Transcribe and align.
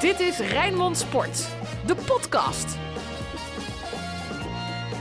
Dit 0.00 0.20
is 0.20 0.38
Rijnmond 0.38 0.96
Sport, 0.96 1.48
de 1.86 1.94
podcast. 1.94 2.76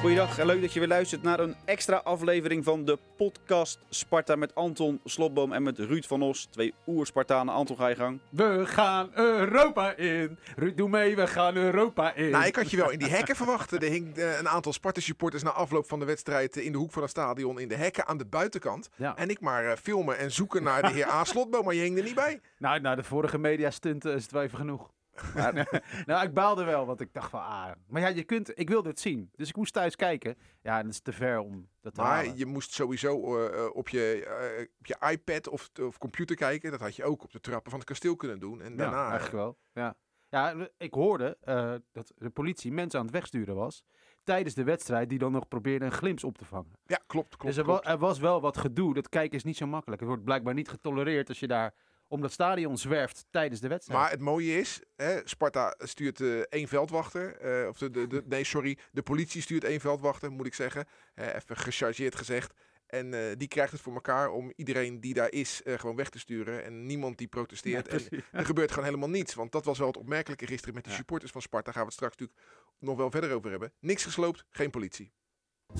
Goeiedag 0.04 0.40
en 0.40 0.46
leuk 0.46 0.62
dat 0.62 0.74
je 0.74 0.80
weer 0.80 0.88
luistert 0.88 1.24
naar 1.24 1.40
een 1.40 1.56
extra 1.66 1.98
aflevering 1.98 2.64
van 2.64 2.86
de 2.86 2.98
podcast 3.18 3.80
Sparta 3.90 4.36
met 4.36 4.56
Anton 4.56 5.00
Slotboom 5.06 5.54
en 5.54 5.64
met 5.64 5.80
Ruud 5.80 6.06
van 6.06 6.22
Os. 6.22 6.46
Twee 6.46 6.74
oer-Spartanen. 6.88 7.54
Anton, 7.54 7.78
ga 7.78 7.88
je 7.88 7.96
gang. 7.96 8.20
We 8.30 8.62
gaan 8.66 9.10
Europa 9.14 9.96
in. 9.96 10.38
Ruud, 10.56 10.78
doe 10.78 10.90
mee, 10.90 11.16
we 11.16 11.28
gaan 11.28 11.56
Europa 11.56 12.14
in. 12.14 12.30
Nou, 12.30 12.46
ik 12.46 12.56
had 12.56 12.72
je 12.72 12.78
wel 12.78 12.90
in 12.90 13.00
die 13.00 13.10
hekken 13.10 13.36
verwacht. 13.36 13.72
Er 13.72 13.82
hing 13.82 14.16
eh, 14.16 14.38
een 14.38 14.50
aantal 14.50 14.74
Sparta-supporters 14.74 15.44
na 15.44 15.50
afloop 15.50 15.88
van 15.88 16.00
de 16.00 16.06
wedstrijd 16.06 16.58
eh, 16.58 16.66
in 16.66 16.72
de 16.72 16.78
hoek 16.78 16.92
van 16.92 17.02
het 17.02 17.12
stadion 17.12 17.60
in 17.60 17.68
de 17.68 17.76
hekken 17.76 18.08
aan 18.08 18.18
de 18.18 18.26
buitenkant. 18.26 18.90
Ja. 18.96 19.16
En 19.16 19.30
ik 19.30 19.40
maar 19.40 19.66
eh, 19.66 19.78
filmen 19.78 20.18
en 20.18 20.32
zoeken 20.32 20.64
naar 20.64 20.82
de 20.82 20.92
heer 20.92 21.08
A. 21.08 21.24
Slotboom, 21.24 21.66
maar 21.66 21.74
je 21.74 21.82
hing 21.82 21.98
er 21.98 22.04
niet 22.04 22.16
bij. 22.16 22.40
Nou, 22.58 22.80
na 22.80 22.96
de 22.96 23.04
vorige 23.04 23.38
media-stunt 23.38 24.06
is 24.06 24.24
het 24.24 24.32
wel 24.32 24.42
even 24.42 24.58
genoeg. 24.58 24.92
nou, 26.06 26.28
ik 26.28 26.34
baalde 26.34 26.64
wel, 26.64 26.86
want 26.86 27.00
ik 27.02 27.14
dacht 27.14 27.30
van, 27.30 27.40
ah. 27.40 27.72
Maar 27.88 28.02
ja, 28.02 28.08
je 28.08 28.24
kunt, 28.24 28.60
ik 28.60 28.70
wilde 28.70 28.90
het 28.90 29.00
zien. 29.00 29.30
Dus 29.36 29.50
ik 29.50 29.56
moest 29.56 29.74
thuis 29.74 29.96
kijken. 29.96 30.36
Ja, 30.62 30.80
en 30.80 30.86
het 30.86 30.94
is 30.94 31.00
te 31.00 31.12
ver 31.14 31.40
om 31.40 31.68
dat 31.82 31.94
te 31.94 32.02
Maar 32.02 32.16
halen. 32.16 32.38
je 32.38 32.46
moest 32.46 32.74
sowieso 32.74 33.38
eh, 33.38 33.60
eh, 33.66 33.76
op, 33.76 33.90
je, 33.90 34.26
eh, 34.26 34.68
op 34.80 34.86
je 34.86 34.98
iPad 35.12 35.48
of, 35.48 35.70
of 35.82 35.98
computer 35.98 36.36
kijken. 36.36 36.72
Dat 36.72 36.80
had 36.80 36.96
je 36.96 37.04
ook 37.04 37.24
op 37.24 37.32
de 37.32 37.40
trappen 37.40 37.70
van 37.70 37.80
het 37.80 37.90
kasteel 37.90 38.16
kunnen 38.16 38.40
doen. 38.40 38.62
En 38.62 38.72
Ja, 38.72 38.78
daarna... 38.78 39.02
eigenlijk 39.10 39.34
wel. 39.34 39.58
Ja. 39.74 39.96
ja, 40.30 40.68
ik 40.78 40.94
hoorde 40.94 41.38
eh, 41.42 41.74
dat 41.92 42.14
de 42.18 42.30
politie 42.30 42.72
mensen 42.72 43.00
aan 43.00 43.06
het 43.06 43.14
wegsturen 43.16 43.56
was. 43.56 43.84
Tijdens 44.24 44.56
de 44.56 44.64
wedstrijd, 44.64 45.10
die 45.10 45.20
dan 45.20 45.32
nog 45.32 45.48
probeerden 45.48 45.88
een 45.88 45.94
glimps 45.94 46.24
op 46.24 46.38
te 46.38 46.46
vangen. 46.46 46.72
Ja, 46.86 47.00
klopt, 47.08 47.30
klopt, 47.38 47.46
dus 47.46 47.58
er, 47.58 47.64
klopt. 47.64 47.88
er 47.88 47.98
was 47.98 48.20
wel 48.20 48.42
wat 48.42 48.58
gedoe. 48.58 48.94
Dat 48.94 49.10
kijken 49.10 49.38
is 49.38 49.44
niet 49.44 49.58
zo 49.58 49.68
makkelijk. 49.68 50.00
Het 50.00 50.10
wordt 50.10 50.24
blijkbaar 50.24 50.54
niet 50.54 50.70
getolereerd 50.70 51.30
als 51.30 51.40
je 51.40 51.48
daar 51.48 51.74
om 52.14 52.22
dat 52.22 52.32
stadion 52.32 52.78
zwerft 52.78 53.26
tijdens 53.30 53.60
de 53.62 53.68
wedstrijd. 53.68 54.00
Maar 54.00 54.12
het 54.12 54.20
mooie 54.20 54.60
is, 54.60 54.82
hè, 54.96 55.20
Sparta 55.24 55.76
stuurt 55.78 56.22
eh, 56.22 56.40
één 56.40 56.68
veldwachter. 56.68 57.38
eh, 57.38 57.68
of 57.68 57.78
de, 57.78 57.90
de, 57.92 58.08
de, 58.08 58.24
nee, 58.26 58.44
sorry, 58.44 58.78
de 58.92 59.02
politie 59.02 59.42
stuurt 59.42 59.64
één 59.64 59.80
veldwachter, 59.80 60.32
moet 60.32 60.46
ik 60.46 60.54
zeggen. 60.54 60.86
Even 61.16 61.58
gechargeerd 61.58 62.16
gezegd. 62.16 62.54
En 62.88 63.14
eh, 63.14 63.20
die 63.38 63.48
krijgt 63.48 63.72
het 63.72 63.82
voor 63.82 63.94
elkaar 63.94 64.30
om 64.32 64.54
iedereen 64.56 65.00
die 65.02 65.14
daar 65.14 65.32
is 65.32 65.64
eh, 65.64 65.80
gewoon 65.80 65.96
weg 65.96 66.10
te 66.10 66.20
sturen. 66.20 66.64
En 66.64 66.86
niemand 66.86 67.18
die 67.18 67.28
protesteert. 67.28 67.92
Nee, 67.92 68.08
en 68.10 68.24
er 68.40 68.46
gebeurt 68.46 68.70
gewoon 68.70 68.86
helemaal 68.86 69.10
niets. 69.10 69.34
Want 69.34 69.52
dat 69.52 69.66
was 69.66 69.78
wel 69.78 69.88
het 69.88 69.98
opmerkelijke 69.98 70.48
gisteren 70.48 70.74
met 70.74 70.84
de 70.84 70.90
Ja. 70.90 70.96
supporters 70.96 71.32
van 71.32 71.42
Sparta. 71.42 71.72
Gaan 71.72 71.80
we 71.82 71.86
het 71.88 71.96
straks 71.96 72.18
natuurlijk 72.18 72.48
nog 72.80 72.98
wel 72.98 73.12
verder 73.12 73.32
over 73.34 73.50
hebben. 73.50 73.74
Niks 73.80 74.04
gesloopt, 74.04 74.46
geen 74.50 74.70
politie. 74.70 75.12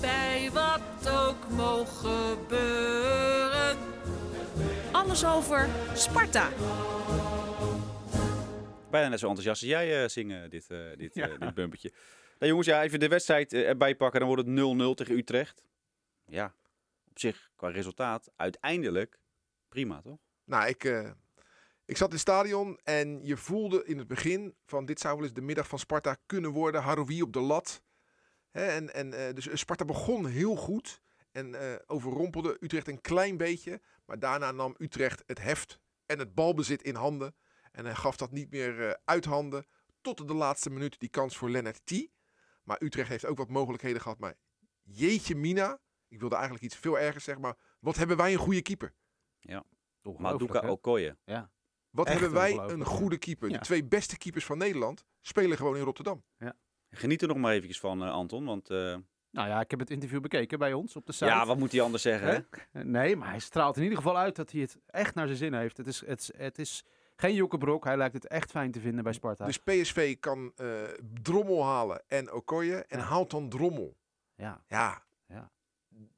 Bij 0.00 0.50
wat 0.52 1.08
ook 1.10 1.48
mogen 1.50 2.38
gebeuren. 2.38 3.78
Alles 5.04 5.24
over 5.24 5.68
Sparta. 5.94 6.48
Bijna 8.90 9.08
net 9.08 9.18
zo 9.18 9.26
enthousiast 9.28 9.60
als 9.62 9.70
jij 9.70 10.02
eh, 10.02 10.08
zingen, 10.08 10.50
dit, 10.50 10.70
eh, 10.70 10.78
dit, 10.96 11.14
Ja. 11.14 11.28
eh, 11.28 11.38
dit 11.40 11.54
bumpertje. 11.54 11.92
Nou 12.38 12.50
jongens, 12.50 12.66
ja, 12.66 12.82
even 12.82 13.00
de 13.00 13.08
wedstrijd 13.08 13.52
erbij 13.52 13.94
pakken. 13.96 14.20
Dan 14.20 14.28
wordt 14.28 14.44
het 14.46 14.54
0-0 14.54 14.94
tegen 14.94 15.16
Utrecht. 15.16 15.64
Ja, 16.26 16.54
op 17.10 17.18
zich, 17.18 17.50
qua 17.56 17.68
resultaat, 17.68 18.30
uiteindelijk 18.36 19.18
prima, 19.68 20.00
toch? 20.00 20.18
Nou, 20.44 20.68
ik, 20.68 20.84
eh, 20.84 21.10
ik 21.84 21.96
zat 21.96 22.08
in 22.08 22.12
het 22.14 22.22
stadion 22.22 22.78
en 22.84 23.20
je 23.24 23.36
voelde 23.36 23.84
in 23.84 23.98
het 23.98 24.06
begin 24.06 24.54
van 24.66 24.84
dit 24.84 25.00
zou 25.00 25.14
wel 25.14 25.24
eens 25.24 25.34
de 25.34 25.40
middag 25.40 25.68
van 25.68 25.78
Sparta 25.78 26.16
kunnen 26.26 26.50
worden. 26.50 26.82
Haroui 26.82 27.22
op 27.22 27.32
de 27.32 27.40
lat. 27.40 27.82
Hè, 28.50 28.66
en, 28.66 28.94
en, 28.94 29.12
eh, 29.26 29.34
dus 29.34 29.48
Sparta 29.52 29.84
begon 29.84 30.26
heel 30.26 30.56
goed 30.56 31.02
en 31.32 31.54
eh, 31.54 31.74
overrompelde 31.86 32.56
Utrecht 32.60 32.88
een 32.88 33.00
klein 33.00 33.36
beetje. 33.36 33.80
Maar 34.04 34.18
daarna 34.18 34.52
nam 34.52 34.74
Utrecht 34.78 35.22
het 35.26 35.38
heft 35.38 35.80
en 36.06 36.18
het 36.18 36.34
balbezit 36.34 36.82
in 36.82 36.94
handen. 36.94 37.36
En 37.72 37.84
hij 37.84 37.94
gaf 37.94 38.16
dat 38.16 38.30
niet 38.30 38.50
meer 38.50 38.88
eh, 38.88 38.94
uit 39.04 39.24
handen. 39.24 39.66
Tot 40.00 40.28
de 40.28 40.34
laatste 40.34 40.70
minuut 40.70 40.98
die 40.98 41.08
kans 41.08 41.36
voor 41.36 41.50
Lennart 41.50 41.86
T. 41.86 42.08
Maar 42.62 42.82
Utrecht 42.82 43.08
heeft 43.08 43.26
ook 43.26 43.38
wat 43.38 43.48
mogelijkheden 43.48 44.00
gehad. 44.00 44.18
Maar 44.18 44.34
jeetje 44.82 45.34
mina, 45.34 45.80
ik 46.08 46.20
wilde 46.20 46.34
eigenlijk 46.34 46.64
iets 46.64 46.76
veel 46.76 46.98
ergers 46.98 47.24
zeggen. 47.24 47.42
Maar 47.42 47.56
wat 47.80 47.96
hebben 47.96 48.16
wij 48.16 48.32
een 48.32 48.38
goede 48.38 48.62
keeper. 48.62 48.94
Ongelooflijk, 50.02 50.52
Maduka? 50.52 50.70
Okoye. 50.70 51.16
Ja. 51.24 51.52
Wat 51.90 52.06
Echt 52.06 52.20
hebben 52.20 52.38
wij 52.38 52.58
een 52.58 52.78
ja. 52.78 52.84
goede 52.84 53.18
keeper. 53.18 53.50
Ja. 53.50 53.58
De 53.58 53.64
twee 53.64 53.84
beste 53.84 54.18
keepers 54.18 54.44
van 54.44 54.58
Nederland 54.58 55.04
spelen 55.20 55.56
gewoon 55.56 55.76
in 55.76 55.82
Rotterdam. 55.82 56.24
Geniet 56.90 57.22
er 57.22 57.28
nog 57.28 57.36
maar 57.36 57.52
eventjes 57.52 57.80
van, 57.80 58.02
eh, 58.02 58.10
Anton. 58.10 58.44
Want 58.44 58.70
eh, 58.70 58.96
Nou 59.34 59.48
ja, 59.48 59.60
ik 59.60 59.70
heb 59.70 59.80
het 59.80 59.90
interview 59.90 60.20
bekeken 60.20 60.58
bij 60.58 60.72
ons 60.72 60.96
op 60.96 61.06
de 61.06 61.12
site. 61.12 61.24
ja, 61.24 61.46
wat 61.46 61.58
moet 61.58 61.72
hij 61.72 61.80
anders 61.80 62.02
zeggen, 62.02 62.46
hè? 62.72 62.82
Nee, 62.82 63.16
maar 63.16 63.28
hij 63.28 63.38
straalt 63.38 63.76
in 63.76 63.82
ieder 63.82 63.98
geval 63.98 64.18
uit 64.18 64.36
dat 64.36 64.50
hij 64.52 64.60
het 64.60 64.78
echt 64.86 65.14
naar 65.14 65.26
zijn 65.26 65.38
zin 65.38 65.54
heeft. 65.54 65.76
Het 65.76 65.86
is, 65.86 66.06
het 66.06 66.20
is, 66.20 66.30
het 66.36 66.58
is 66.58 66.84
geen 67.16 67.34
jokkenbrok. 67.34 67.84
Hij 67.84 67.96
lijkt 67.96 68.14
het 68.14 68.26
echt 68.26 68.50
fijn 68.50 68.70
te 68.70 68.80
vinden 68.80 69.04
bij 69.04 69.12
Sparta. 69.12 69.44
Dus 69.46 69.58
PSV 69.58 70.18
kan 70.20 70.52
eh, 70.56 70.66
Drommel 71.22 71.64
halen 71.64 72.02
en 72.08 72.32
Okoye. 72.32 72.84
En 72.88 72.98
Ja. 72.98 73.04
haalt 73.04 73.30
dan 73.30 73.48
Drommel. 73.48 73.96
ja. 74.36 74.62
Ja, 74.68 75.02
Ja. 75.28 75.34
ja, 75.34 75.50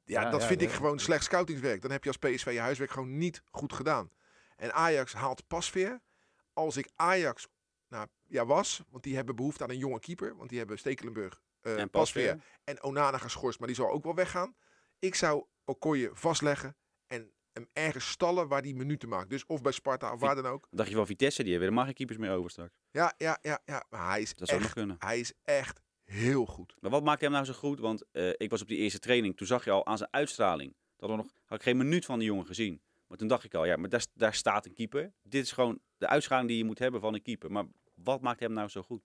Ja, 0.05 0.29
dat 0.29 0.41
ja, 0.41 0.47
vind 0.47 0.61
ik 0.61 0.69
ja. 0.69 0.75
gewoon 0.75 0.99
slecht 0.99 1.23
scoutingswerk. 1.23 1.81
Dan 1.81 1.91
heb 1.91 2.03
je 2.03 2.09
als 2.09 2.17
PSV 2.31 2.51
je 2.51 2.59
huiswerk 2.59 2.91
gewoon 2.91 3.17
niet 3.17 3.41
goed 3.51 3.73
gedaan. 3.73 4.11
En 4.55 4.73
Ajax 4.73 5.13
haalt 5.13 5.47
Pasveer. 5.47 5.99
Als 6.53 6.77
ik 6.77 6.89
Ajax 6.95 7.47
nou, 7.89 8.07
ja, 8.27 8.45
was, 8.45 8.83
want 8.89 9.03
die 9.03 9.15
hebben 9.15 9.35
behoefte 9.35 9.63
aan 9.63 9.69
een 9.69 9.77
jonge 9.77 9.99
keeper. 9.99 10.35
Want 10.37 10.49
die 10.49 10.57
hebben 10.57 10.77
Stekelenburg, 10.77 11.41
eh 11.75 11.79
En 11.79 11.89
Pasveer 11.89 12.43
en 12.63 12.83
Onana 12.83 13.17
geschorst. 13.17 13.59
Maar 13.59 13.67
die 13.67 13.77
zal 13.77 13.89
ook 13.91 14.03
wel 14.03 14.15
weggaan. 14.15 14.55
Ik 14.99 15.15
zou 15.15 15.45
Okoye 15.65 16.09
vastleggen 16.13 16.75
en 17.07 17.31
hem 17.51 17.67
ergens 17.73 18.09
stallen 18.09 18.47
waar 18.47 18.61
die 18.61 18.75
minuten 18.75 19.09
maakt. 19.09 19.29
Dus 19.29 19.45
of 19.45 19.61
bij 19.61 19.71
Sparta 19.71 20.13
of 20.13 20.19
waar 20.19 20.35
dan 20.35 20.45
ook. 20.45 20.67
Dacht 20.71 20.89
je 20.89 20.95
van 20.95 21.05
Vitesse? 21.05 21.41
Die 21.41 21.51
hebben 21.51 21.69
er 21.69 21.75
maar 21.75 21.85
geen 21.85 21.93
keepers 21.93 22.17
meer 22.17 22.31
over 22.31 22.49
straks. 22.51 22.73
Ja, 22.91 23.13
ja, 23.17 23.37
ja, 23.41 23.59
ja. 23.65 23.85
Maar 23.89 24.07
hij 24.09 24.21
is, 24.21 24.35
Dat 24.35 24.47
zou 24.47 24.59
nog 24.59 24.69
echt, 24.69 24.77
kunnen. 24.77 24.95
hij 24.99 25.19
is 25.19 25.33
echt 25.43 25.81
heel 26.03 26.45
goed. 26.45 26.75
Maar 26.79 26.91
wat 26.91 27.03
maakt 27.03 27.21
hem 27.21 27.31
nou 27.31 27.45
zo 27.45 27.53
goed? 27.53 27.79
Want 27.79 28.03
eh, 28.11 28.29
ik 28.37 28.49
was 28.49 28.61
op 28.61 28.67
die 28.67 28.77
eerste 28.77 28.99
training. 28.99 29.37
Toen 29.37 29.47
zag 29.47 29.63
je 29.63 29.71
al 29.71 29.85
aan 29.85 29.97
zijn 29.97 30.13
uitstraling. 30.13 30.75
Dat 30.97 31.09
we 31.09 31.15
nog, 31.15 31.27
had 31.45 31.57
ik 31.57 31.63
geen 31.63 31.77
minuut 31.77 32.05
van 32.05 32.19
die 32.19 32.27
jongen 32.27 32.45
gezien. 32.45 32.81
Maar 33.07 33.17
toen 33.17 33.27
dacht 33.27 33.43
ik 33.43 33.53
al, 33.53 33.65
ja, 33.65 33.75
maar 33.75 33.89
daar, 33.89 34.05
daar 34.13 34.33
staat 34.33 34.65
een 34.65 34.73
keeper. 34.73 35.13
Dit 35.23 35.43
is 35.43 35.51
gewoon 35.51 35.79
de 35.97 36.07
uitstraling 36.07 36.47
die 36.49 36.57
je 36.57 36.63
moet 36.63 36.79
hebben 36.79 37.01
van 37.01 37.13
een 37.13 37.21
keeper. 37.21 37.51
Maar 37.51 37.65
wat 37.93 38.21
maakt 38.21 38.39
hem 38.39 38.53
nou 38.53 38.67
zo 38.69 38.81
goed? 38.81 39.03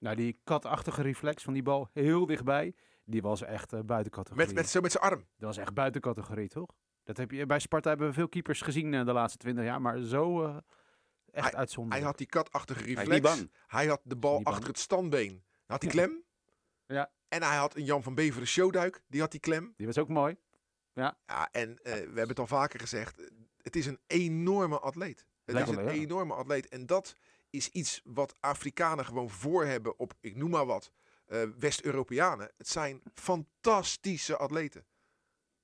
Nou, 0.00 0.16
die 0.16 0.40
katachtige 0.44 1.02
reflex 1.02 1.42
van 1.42 1.52
die 1.52 1.62
bal 1.62 1.88
heel 1.92 2.26
dichtbij, 2.26 2.74
die 3.04 3.22
was 3.22 3.42
echt 3.42 3.72
eh, 3.72 3.80
buiten 3.80 4.12
categorie. 4.12 4.46
Met, 4.46 4.54
met, 4.54 4.68
zo 4.68 4.80
met 4.80 4.92
zijn 4.92 5.04
arm. 5.04 5.18
Dat 5.18 5.48
was 5.48 5.56
echt 5.56 5.74
buiten 5.74 6.00
categorie, 6.00 6.48
toch? 6.48 6.68
Dat 7.04 7.16
heb 7.16 7.30
je, 7.30 7.46
bij 7.46 7.58
Sparta 7.58 7.88
hebben 7.88 8.08
we 8.08 8.12
veel 8.14 8.28
keepers 8.28 8.60
gezien 8.60 8.94
eh, 8.94 9.04
de 9.04 9.12
laatste 9.12 9.38
twintig 9.38 9.64
jaar, 9.64 9.80
maar 9.80 9.98
zo 10.00 10.44
eh, 10.44 10.56
echt 11.32 11.50
Hij 11.50 11.54
uitzonderlijk. 11.58 12.06
had 12.06 12.18
die 12.18 12.26
katachtige 12.26 12.80
Hij 12.80 12.88
reflex. 12.88 13.10
niet 13.10 13.22
bang. 13.22 13.50
Hij 13.66 13.86
had 13.86 14.00
de 14.04 14.16
bal 14.16 14.44
achter 14.44 14.68
het 14.68 14.78
standbeen. 14.78 15.44
Had 15.66 15.82
hij 15.82 15.92
Ja. 15.92 15.96
klem. 15.98 16.22
Ja. 16.86 17.10
En 17.28 17.42
hij 17.42 17.56
had 17.56 17.76
een 17.76 17.84
Jan 17.84 18.02
van 18.02 18.14
Beveren 18.14 18.46
showduik. 18.48 19.02
Die 19.08 19.20
had 19.20 19.30
die 19.30 19.40
klem. 19.40 19.74
Die 19.76 19.86
was 19.86 19.98
ook 19.98 20.08
mooi. 20.08 20.36
Ja, 20.92 21.18
en 21.50 21.78
eh, 21.82 21.92
we 21.92 21.98
hebben 21.98 22.28
het 22.28 22.38
al 22.38 22.46
vaker 22.46 22.80
gezegd. 22.80 23.30
Het 23.62 23.76
is 23.76 23.86
een 23.86 23.98
enorme 24.06 24.78
atleet. 24.80 25.26
Het 25.44 25.56
is 25.68 25.76
een 25.76 25.84
ja. 25.84 25.90
enorme 25.90 26.34
atleet. 26.34 26.68
En 26.68 26.86
dat 26.86 27.14
is 27.50 27.68
iets 27.68 28.00
wat 28.04 28.34
Afrikanen 28.40 29.04
gewoon 29.04 29.30
voor 29.30 29.64
hebben 29.64 29.98
op, 29.98 30.12
ik 30.20 30.36
noem 30.36 30.50
maar 30.50 30.66
wat, 30.66 30.92
eh, 31.26 31.42
West-Europeanen. 31.58 32.52
Het 32.56 32.68
zijn 32.68 33.02
fantastische 33.14 34.36
atleten. 34.36 34.84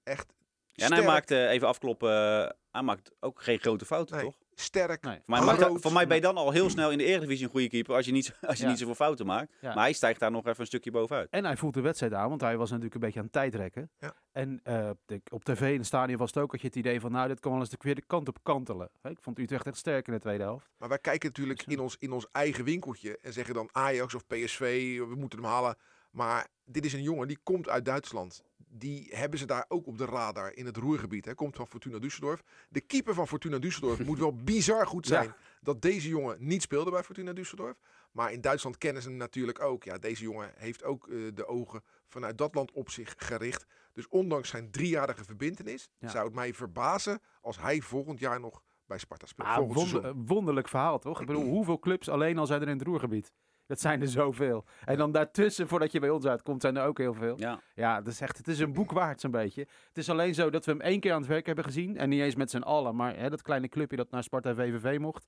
Echt 0.02 0.34
Ja, 0.72 0.86
en 0.86 0.92
hij 0.92 1.04
maakt, 1.04 1.30
even 1.30 1.68
afkloppen, 1.68 2.10
eh, 2.10 2.50
hij 2.70 2.82
maakt 2.82 3.10
ook 3.20 3.42
geen 3.42 3.58
grote 3.58 3.84
fouten, 3.86 4.16
Nee. 4.16 4.24
toch? 4.24 4.38
Sterk. 4.60 5.02
Nee. 5.02 5.14
Voor 5.14 5.22
mij, 5.26 5.44
maakt 5.44 5.80
voor 5.82 5.92
mij 5.92 6.06
ben 6.06 6.16
je 6.16 6.22
dan 6.22 6.36
al 6.36 6.50
heel 6.50 6.70
snel 6.70 6.90
in 6.90 6.98
de 6.98 7.04
Eredivisie 7.04 7.44
een 7.44 7.50
goede 7.50 7.68
keeper 7.68 7.94
als 7.94 8.06
je 8.06 8.12
niet, 8.12 8.36
als 8.46 8.56
je 8.58 8.62
Ja. 8.64 8.68
niet 8.70 8.78
zoveel 8.78 8.94
fouten 8.94 9.26
maakt. 9.26 9.52
Ja. 9.60 9.74
Maar 9.74 9.82
hij 9.84 9.92
stijgt 9.92 10.20
daar 10.20 10.30
nog 10.30 10.46
even 10.46 10.60
een 10.60 10.66
stukje 10.66 10.90
bovenuit. 10.90 11.28
En 11.30 11.44
hij 11.44 11.56
voelt 11.56 11.74
de 11.74 11.80
wedstrijd 11.80 12.12
aan, 12.12 12.28
want 12.28 12.40
hij 12.40 12.56
was 12.56 12.68
natuurlijk 12.68 12.94
een 12.94 13.00
beetje 13.00 13.18
aan 13.18 13.24
het 13.24 13.32
tijdrekken. 13.34 13.90
Ja. 13.98 14.14
En 14.32 14.60
eh, 14.62 14.90
de- 15.06 15.20
op 15.28 15.44
tv 15.44 15.60
in 15.72 15.76
het 15.78 15.86
stadion 15.86 16.18
was 16.18 16.34
het 16.34 16.42
ook, 16.42 16.50
had 16.52 16.60
je 16.60 16.66
het 16.66 16.76
idee 16.76 17.00
van, 17.00 17.12
nou, 17.12 17.28
dit 17.28 17.40
kan 17.40 17.50
wel 17.50 17.60
eens 17.60 17.70
de 17.70 17.76
verkeerde 17.80 18.06
kant 18.06 18.28
op 18.28 18.38
kantelen. 18.42 18.90
Ik 19.02 19.18
vond 19.20 19.38
Utrecht 19.38 19.66
echt 19.66 19.76
sterk 19.76 20.06
in 20.06 20.12
de 20.12 20.20
tweede 20.20 20.42
helft. 20.42 20.68
Maar 20.78 20.88
wij 20.88 20.98
kijken 20.98 21.28
natuurlijk 21.28 21.64
Dus, 21.64 21.74
in 21.74 21.80
ons, 21.80 21.96
in 21.98 22.12
ons 22.12 22.26
eigen 22.32 22.64
winkeltje 22.64 23.18
en 23.22 23.32
zeggen 23.32 23.54
dan 23.54 23.68
Ajax 23.72 24.14
of 24.14 24.26
PSV, 24.26 24.96
we 24.98 25.14
moeten 25.16 25.38
hem 25.38 25.48
halen. 25.48 25.76
Maar 26.10 26.46
dit 26.64 26.84
is 26.84 26.92
een 26.92 27.02
jongen 27.02 27.28
die 27.28 27.38
komt 27.42 27.68
uit 27.68 27.84
Duitsland. 27.84 28.42
Die 28.78 29.08
hebben 29.14 29.38
ze 29.38 29.46
daar 29.46 29.64
ook 29.68 29.86
op 29.86 29.98
de 29.98 30.04
radar 30.04 30.54
in 30.54 30.66
het 30.66 30.76
roergebied. 30.76 31.24
Hij 31.24 31.34
komt 31.34 31.56
van 31.56 31.66
Fortuna 31.66 31.98
Düsseldorf. 31.98 32.42
De 32.68 32.80
keeper 32.80 33.14
van 33.14 33.28
Fortuna 33.28 33.58
Düsseldorf 33.58 34.04
moet 34.04 34.18
wel 34.18 34.34
bizar 34.44 34.86
goed 34.86 35.06
zijn 35.06 35.24
Ja. 35.26 35.36
dat 35.60 35.82
deze 35.82 36.08
jongen 36.08 36.36
niet 36.38 36.62
speelde 36.62 36.90
bij 36.90 37.02
Fortuna 37.02 37.32
Düsseldorf. 37.32 37.78
Maar 38.12 38.32
in 38.32 38.40
Duitsland 38.40 38.78
kennen 38.78 39.02
ze 39.02 39.08
hem 39.08 39.16
natuurlijk 39.18 39.60
ook. 39.60 39.84
Ja, 39.84 39.98
deze 39.98 40.22
jongen 40.22 40.52
heeft 40.56 40.84
ook 40.84 41.08
eh, 41.08 41.16
de 41.34 41.46
ogen 41.46 41.82
vanuit 42.08 42.38
dat 42.38 42.54
land 42.54 42.72
op 42.72 42.90
zich 42.90 43.14
gericht. 43.16 43.66
Dus 43.92 44.08
ondanks 44.08 44.48
zijn 44.48 44.70
driejarige 44.70 45.24
verbintenis 45.24 45.88
Ja. 45.98 46.08
zou 46.08 46.24
het 46.24 46.34
mij 46.34 46.54
verbazen 46.54 47.20
als 47.40 47.60
hij 47.60 47.80
volgend 47.80 48.18
jaar 48.18 48.40
nog 48.40 48.62
bij 48.86 48.98
Sparta 48.98 49.26
speelt. 49.26 49.56
Wonder- 49.56 49.88
seizoen. 49.88 50.26
wonderlijk 50.26 50.68
verhaal, 50.68 50.98
toch? 50.98 51.20
Ik 51.20 51.26
bedoel, 51.26 51.44
hoeveel 51.56 51.78
clubs 51.78 52.08
alleen 52.08 52.38
al 52.38 52.46
zijn 52.46 52.60
er 52.62 52.68
in 52.68 52.78
het 52.78 52.86
Roergebied? 52.86 53.32
Dat 53.66 53.80
zijn 53.80 54.00
er 54.00 54.08
zoveel. 54.08 54.64
En 54.84 54.96
dan 54.96 55.12
daartussen, 55.12 55.68
voordat 55.68 55.92
je 55.92 56.00
bij 56.00 56.10
ons 56.10 56.26
uitkomt, 56.26 56.62
zijn 56.62 56.76
er 56.76 56.84
ook 56.84 56.98
heel 56.98 57.14
veel. 57.14 57.38
Ja. 57.38 57.60
Ja, 57.74 57.96
dat 57.96 58.12
is 58.12 58.20
echt, 58.20 58.36
het 58.36 58.48
is 58.48 58.58
een 58.58 58.72
boek 58.72 58.92
waard 58.92 59.20
zo'n 59.20 59.30
beetje. 59.30 59.60
Het 59.60 59.98
is 59.98 60.10
alleen 60.10 60.34
zo 60.34 60.50
dat 60.50 60.64
we 60.64 60.70
hem 60.70 60.80
één 60.80 61.00
keer 61.00 61.12
aan 61.12 61.20
het 61.20 61.28
werk 61.28 61.46
hebben 61.46 61.64
gezien. 61.64 61.96
En 61.96 62.08
niet 62.08 62.20
eens 62.20 62.34
met 62.34 62.50
z'n 62.50 62.58
allen, 62.58 62.96
maar 62.96 63.16
hè, 63.16 63.30
dat 63.30 63.42
kleine 63.42 63.68
clubje 63.68 63.96
dat 63.96 64.10
naar 64.10 64.22
Sparta 64.22 64.54
VVV 64.54 64.98
mocht. 64.98 65.26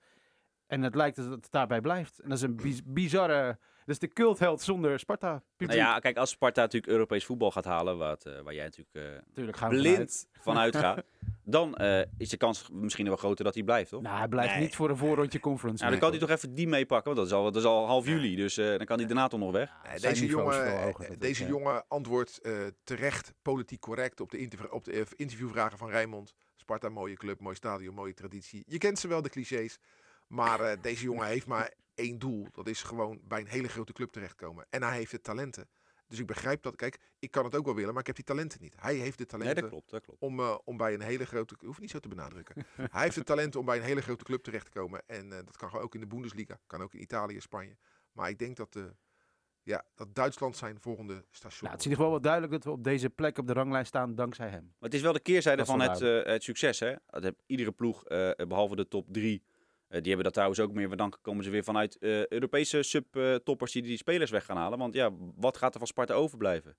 En 0.69 0.83
het 0.83 0.95
lijkt 0.95 1.17
dat 1.17 1.31
het 1.31 1.47
daarbij 1.51 1.81
blijft. 1.81 2.19
En 2.19 2.29
dat 2.29 2.39
is 2.39 2.45
een 2.45 2.57
biz- 2.57 2.81
bizarre... 2.85 3.59
Dat 3.85 3.97
is 4.03 4.09
de 4.09 4.15
cultheld 4.15 4.61
zonder 4.63 4.99
Sparta. 4.99 5.29
Nou 5.29 5.41
Publiek. 5.57 5.77
ja, 5.79 5.99
kijk, 5.99 6.17
als 6.17 6.31
Sparta 6.31 6.61
natuurlijk 6.61 6.93
Europees 6.93 7.25
voetbal 7.25 7.51
gaat 7.51 7.65
halen, 7.65 7.99
wat, 7.99 8.25
eh, 8.27 8.41
waar 8.41 8.55
jij 8.55 8.65
natuurlijk 8.65 8.97
eh, 9.35 9.45
gaan 9.45 9.55
vanuit. 9.55 9.83
blind 9.83 10.27
van 10.41 10.59
uitgaat, 10.59 11.03
dan 11.45 11.75
eh, 11.77 12.01
is 12.19 12.29
de 12.29 12.37
kans 12.37 12.69
misschien 12.73 13.07
wel 13.07 13.17
groter 13.17 13.45
dat 13.45 13.55
hij 13.55 13.63
blijft, 13.63 13.91
toch? 13.91 14.03
Nou, 14.03 14.19
hij 14.19 14.29
blijft 14.29 14.53
Nee. 14.55 14.63
niet 14.63 14.77
voor 14.77 14.91
een 14.91 14.97
voorrondje 14.97 15.41
conference. 15.41 15.79
Nou, 15.85 15.91
dan 15.91 16.01
kan 16.01 16.11
hij 16.11 16.19
toch 16.27 16.31
even 16.37 16.55
die 16.55 16.69
meepakken, 16.69 17.15
want 17.15 17.17
dat 17.17 17.27
is 17.27 17.33
al, 17.33 17.45
dat 17.53 17.57
is 17.63 17.69
al 17.69 17.87
half 17.87 18.07
juli, 18.07 18.37
dus 18.37 18.57
eh, 18.57 18.67
dan 18.77 18.87
kan 18.87 18.99
hij 18.99 19.07
daarna 19.07 19.29
toch 19.29 19.41
nog 19.41 19.53
weg. 19.53 19.73
Nee, 19.91 20.01
deze 20.01 20.27
jongen, 20.27 20.83
hoger, 20.83 21.19
deze 21.19 21.43
ja. 21.43 21.49
jongen 21.49 21.85
antwoordt 21.89 22.39
eh, 22.41 22.53
terecht 22.85 23.33
politiek 23.43 23.81
correct 23.81 24.21
op 24.21 24.31
de, 24.31 24.39
interv- 24.39 24.71
op 24.71 24.85
de 24.85 25.07
interviewvragen 25.17 25.79
van 25.79 25.91
Rijnmond. 25.91 26.35
Sparta, 26.57 26.89
mooie 26.89 27.17
club, 27.17 27.41
mooi 27.41 27.55
stadion, 27.57 27.95
mooie 27.95 28.15
traditie. 28.15 28.63
Je 28.67 28.79
kent 28.79 28.99
ze 28.99 29.09
wel, 29.09 29.23
de 29.23 29.29
clichés. 29.31 29.79
Maar 30.29 30.61
eh, 30.61 30.83
deze 30.83 31.03
jongen 31.05 31.27
heeft 31.27 31.47
maar 31.47 31.73
één 31.95 32.19
doel. 32.19 32.47
Dat 32.53 32.69
is 32.69 32.83
gewoon 32.83 33.21
bij 33.25 33.41
een 33.41 33.47
hele 33.47 33.69
grote 33.69 33.93
club 33.93 34.11
terechtkomen. 34.11 34.67
En 34.71 34.83
hij 34.83 34.97
heeft 34.97 35.11
de 35.11 35.21
talenten. 35.21 35.69
Dus 36.09 36.19
ik 36.19 36.27
begrijp 36.27 36.63
dat. 36.63 36.77
Kijk, 36.77 36.99
ik 37.19 37.31
kan 37.31 37.45
het 37.45 37.55
ook 37.55 37.65
wel 37.65 37.75
willen, 37.75 37.91
maar 37.91 38.01
ik 38.01 38.07
heb 38.07 38.17
die 38.17 38.25
talenten 38.25 38.61
niet. 38.61 38.75
Hij 38.79 38.95
heeft 38.95 39.19
de 39.19 39.27
Nee, 39.29 39.39
talenten 39.39 39.63
dat 39.63 39.71
klopt, 39.71 39.91
dat 39.91 40.03
klopt. 40.03 40.21
om, 40.21 40.41
eh, 40.41 40.59
om 40.65 40.77
bij 40.77 40.95
een 40.95 41.01
hele 41.01 41.27
grote... 41.27 41.55
Ik 41.55 41.61
hoef 41.67 41.81
niet 41.81 41.91
zo 41.91 41.99
te 41.99 42.09
benadrukken. 42.09 42.67
hij 42.91 43.03
heeft 43.03 43.15
de 43.15 43.25
talenten 43.25 43.61
om 43.61 43.67
bij 43.67 43.77
een 43.77 43.83
hele 43.83 44.03
grote 44.03 44.25
club 44.25 44.43
terecht 44.43 44.65
te 44.65 44.71
komen. 44.71 45.03
En 45.07 45.33
eh, 45.33 45.39
dat 45.45 45.57
kan 45.57 45.69
gewoon 45.69 45.85
ook 45.85 45.95
in 45.95 46.01
de 46.01 46.07
Bundesliga. 46.07 46.61
Kan 46.67 46.83
ook 46.83 46.95
in 46.95 47.01
Italië, 47.01 47.41
Spanje. 47.41 47.77
Maar 48.13 48.29
ik 48.29 48.39
denk 48.39 48.57
dat, 48.57 48.77
ja, 49.63 49.85
dat 49.95 50.15
Duitsland 50.15 50.57
zijn 50.57 50.81
volgende 50.81 51.25
station 51.31 51.61
Nou, 51.61 51.73
het 51.73 51.81
is 51.81 51.85
in 51.87 51.91
ieder 51.91 51.97
geval 51.97 52.11
wel 52.11 52.21
duidelijk 52.21 52.53
dat 52.53 52.65
we 52.65 52.71
op 52.71 52.85
deze 52.85 53.11
plek 53.11 53.39
op 53.39 53.47
de 53.47 53.53
ranglijst 53.53 53.89
staan 53.89 54.15
dankzij 54.15 54.49
hem. 54.49 54.63
Maar 54.65 54.89
het 54.89 54.95
is 54.95 55.01
wel 55.03 55.13
de 55.13 55.21
keerzijde 55.21 55.65
van 55.65 55.81
het, 55.81 56.01
eh, 56.01 56.25
het 56.25 56.43
succes, 56.43 56.81
hè. 56.81 56.95
Dat 57.07 57.23
heeft 57.23 57.43
iedere 57.47 57.73
ploeg, 57.73 58.05
eh, 58.05 58.47
behalve 58.47 58.77
de 58.77 58.89
top 58.89 59.07
drie, 59.13 59.43
die 59.89 60.03
hebben 60.07 60.25
dat 60.25 60.33
trouwens 60.33 60.61
ook 60.61 60.73
meer, 60.73 60.87
want 60.87 60.99
dan 60.99 61.15
komen 61.21 61.45
ze 61.45 61.51
weer 61.51 61.65
vanuit 61.65 61.99
eh, 61.99 62.27
Europese 62.27 62.83
subtoppers 62.83 63.73
die 63.73 63.83
die 63.83 63.97
spelers 63.97 64.31
weg 64.31 64.45
gaan 64.45 64.57
halen. 64.57 64.79
Want 64.79 64.95
ja, 64.95 65.11
wat 65.37 65.57
gaat 65.57 65.73
er 65.73 65.79
van 65.79 65.87
Sparta 65.89 66.15
overblijven? 66.15 66.77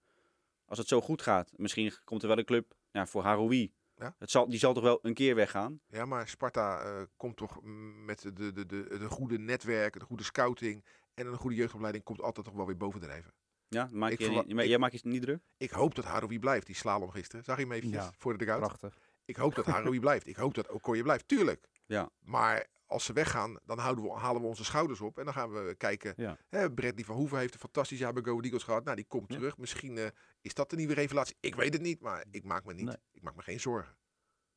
Als 0.66 0.78
het 0.78 0.88
zo 0.88 1.02
goed 1.02 1.22
gaat, 1.22 1.52
misschien 1.56 1.94
komt 2.04 2.22
er 2.22 2.28
wel 2.28 2.38
een 2.38 2.46
club 2.46 2.74
ja, 2.92 3.06
voor 3.06 3.24
Haroui. 3.24 3.74
Ja. 3.96 4.16
Het 4.20 4.32
zal, 4.32 4.50
die 4.50 4.60
zal 4.60 4.74
toch 4.74 4.84
wel 4.84 5.00
een 5.02 5.14
keer 5.14 5.36
weggaan? 5.36 5.80
Ja, 5.88 6.06
maar 6.06 6.28
Sparta 6.28 6.82
eh, 6.82 7.02
komt 7.18 7.38
toch 7.38 7.60
met 8.06 8.22
de, 8.22 8.34
de, 8.34 8.66
de, 8.66 8.98
de 9.00 9.10
goede 9.10 9.38
netwerk, 9.40 10.00
de 10.00 10.06
goede 10.06 10.24
scouting 10.24 10.86
en 11.14 11.28
een 11.28 11.38
goede 11.38 11.56
jeugdopleiding 11.56 12.04
komt 12.04 12.22
altijd 12.22 12.46
toch 12.46 12.56
wel 12.56 12.66
weer 12.66 12.78
bovendrijven. 12.78 13.34
Ja, 13.68 13.90
maak 13.92 14.12
Ik 14.12 14.20
je, 14.20 14.32
maar 14.54 14.64
ik- 14.64 14.70
jij 14.70 14.78
maakt 14.78 14.94
je 14.94 15.00
niet 15.04 15.22
druk? 15.22 15.42
Ik 15.58 15.72
hoop 15.72 15.96
dat 15.96 16.06
Haroui 16.06 16.40
blijft, 16.40 16.66
die 16.66 16.76
slalom 16.76 17.10
gisteren. 17.10 17.44
Zag 17.46 17.56
je 17.56 17.62
hem 17.62 17.72
eventjes 17.72 18.04
Ja, 18.04 18.12
voor 18.18 18.32
de 18.32 18.38
dugout? 18.38 18.60
Prachtig. 18.60 18.98
Ik 19.26 19.36
hoop 19.36 19.56
dat 19.56 19.66
Haroui 19.66 20.00
blijft. 20.06 20.28
Ik 20.28 20.36
hoop 20.36 20.54
dat 20.54 20.70
Okoye 20.72 21.04
blijft, 21.04 21.28
tuurlijk. 21.28 21.68
Ja. 21.86 22.10
Maar 22.20 22.68
als 22.90 23.06
ze 23.06 23.14
weggaan, 23.14 23.60
dan 23.66 23.78
houden 23.78 24.04
we, 24.04 24.12
halen 24.12 24.42
we 24.42 24.48
onze 24.48 24.64
schouders 24.64 25.02
op 25.02 25.18
en 25.18 25.26
dan 25.26 25.34
gaan 25.34 25.52
we 25.52 25.76
kijken. 25.78 26.14
Ja. 26.18 26.38
Hè, 26.50 26.72
Bradley 26.72 27.04
van 27.06 27.16
Hoeven 27.16 27.38
heeft 27.40 27.54
een 27.54 27.60
fantastisch 27.60 28.00
jaar 28.00 28.14
bij 28.14 28.24
Go 28.24 28.40
Eagles 28.42 28.64
gehad. 28.64 28.84
Nou, 28.84 28.96
die 28.96 29.06
komt 29.06 29.32
Ja. 29.32 29.36
terug. 29.38 29.58
Misschien 29.58 29.98
eh, 29.98 30.06
is 30.42 30.54
dat 30.54 30.70
de 30.70 30.76
nieuwe 30.76 30.94
revelatie. 30.94 31.36
Ik 31.40 31.56
weet 31.56 31.74
het 31.74 31.82
niet, 31.82 32.02
maar 32.02 32.26
ik 32.32 32.44
maak 32.44 32.66
me, 32.66 32.74
niet, 32.74 32.86
Nee. 32.86 32.96
ik 33.12 33.22
maak 33.22 33.36
me 33.36 33.42
geen 33.42 33.60
zorgen. 33.60 33.98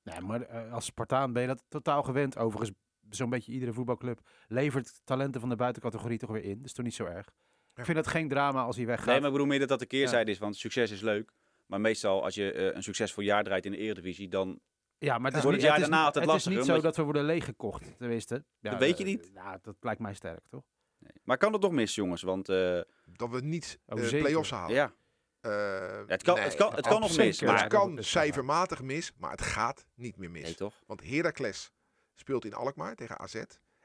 Nee, 0.02 0.20
maar 0.20 0.42
eh, 0.42 0.72
als 0.72 0.84
Spartaan 0.84 1.32
ben 1.32 1.42
je 1.42 1.48
dat 1.48 1.64
totaal 1.68 2.02
gewend. 2.02 2.38
Overigens, 2.38 2.78
zo'n 3.10 3.30
beetje 3.30 3.52
iedere 3.52 3.72
voetbalclub 3.72 4.20
levert 4.48 5.00
talenten 5.04 5.40
van 5.40 5.48
de 5.50 5.56
buitencategorie 5.56 6.18
toch 6.18 6.30
weer 6.30 6.44
in. 6.44 6.56
Dat 6.56 6.66
is 6.66 6.72
toch 6.72 6.84
niet 6.84 6.94
zo 6.94 7.04
erg. 7.04 7.26
Ik 7.74 7.84
vind 7.84 7.96
het 7.96 8.06
geen 8.06 8.28
drama 8.28 8.62
als 8.62 8.76
hij 8.76 8.86
weggaat. 8.86 9.06
Nee, 9.06 9.16
maar 9.16 9.26
ik 9.26 9.32
bedoel 9.32 9.46
meer 9.46 9.58
dat 9.58 9.68
dat 9.68 9.78
de 9.78 9.86
keerzijde 9.86 10.30
is, 10.30 10.38
want 10.38 10.56
succes 10.56 10.90
is 10.90 11.00
leuk. 11.00 11.32
Maar 11.66 11.80
meestal, 11.80 12.22
als 12.24 12.34
je 12.34 12.52
eh, 12.52 12.74
een 12.76 12.82
succesvol 12.82 13.22
jaar 13.22 13.44
draait 13.44 13.64
in 13.66 13.70
de 13.72 13.78
Eredivisie, 13.78 14.28
dan 14.28 14.60
Ja, 15.02 15.18
maar 15.18 15.32
het 15.32 15.44
is, 15.44 15.50
niet, 15.50 15.62
het 15.62 16.14
het 16.14 16.46
is 16.58 16.64
zo 16.66 16.80
dat 16.80 16.96
we 16.96 17.02
worden 17.02 17.24
leeggekocht, 17.24 17.96
tenminste. 17.98 18.44
Ja, 18.58 18.70
Dat 18.70 18.78
weet 18.78 18.98
je 18.98 19.04
eh, 19.04 19.10
niet. 19.10 19.30
Ja, 19.34 19.58
dat 19.62 19.76
lijkt 19.80 20.00
mij 20.00 20.14
sterk, 20.14 20.40
toch? 20.48 20.62
Nee. 20.98 21.12
Maar 21.24 21.36
kan 21.36 21.52
het 21.52 21.60
toch 21.60 21.72
mis, 21.72 21.94
jongens? 21.94 22.22
Want 22.22 22.48
eh, 22.48 22.80
Dat 23.04 23.30
we 23.30 23.40
niet 23.40 23.78
Oh, 23.86 23.98
eh 23.98 24.04
zeker. 24.04 24.20
play-offs 24.20 24.50
halen. 24.50 24.74
ja, 24.74 24.92
Eh, 25.40 26.02
het 26.06 26.22
kan, 26.22 26.34
nee, 26.34 26.44
het 26.44 26.54
kan, 26.54 26.74
het 26.74 26.86
kan 26.86 27.00
nog 27.00 27.16
mis. 27.16 27.42
Maar, 27.42 27.58
het 27.60 27.68
kan 27.72 28.02
cijfermatig 28.02 28.82
mis, 28.82 29.12
maar 29.16 29.30
het 29.30 29.42
gaat 29.42 29.86
niet 29.94 30.16
meer 30.16 30.30
mis. 30.30 30.42
nee, 30.42 30.54
toch? 30.54 30.74
Want 30.86 31.02
Heracles 31.08 31.72
speelt 32.14 32.44
in 32.44 32.54
Alkmaar 32.54 32.94
tegen 32.94 33.18
AZ. 33.18 33.34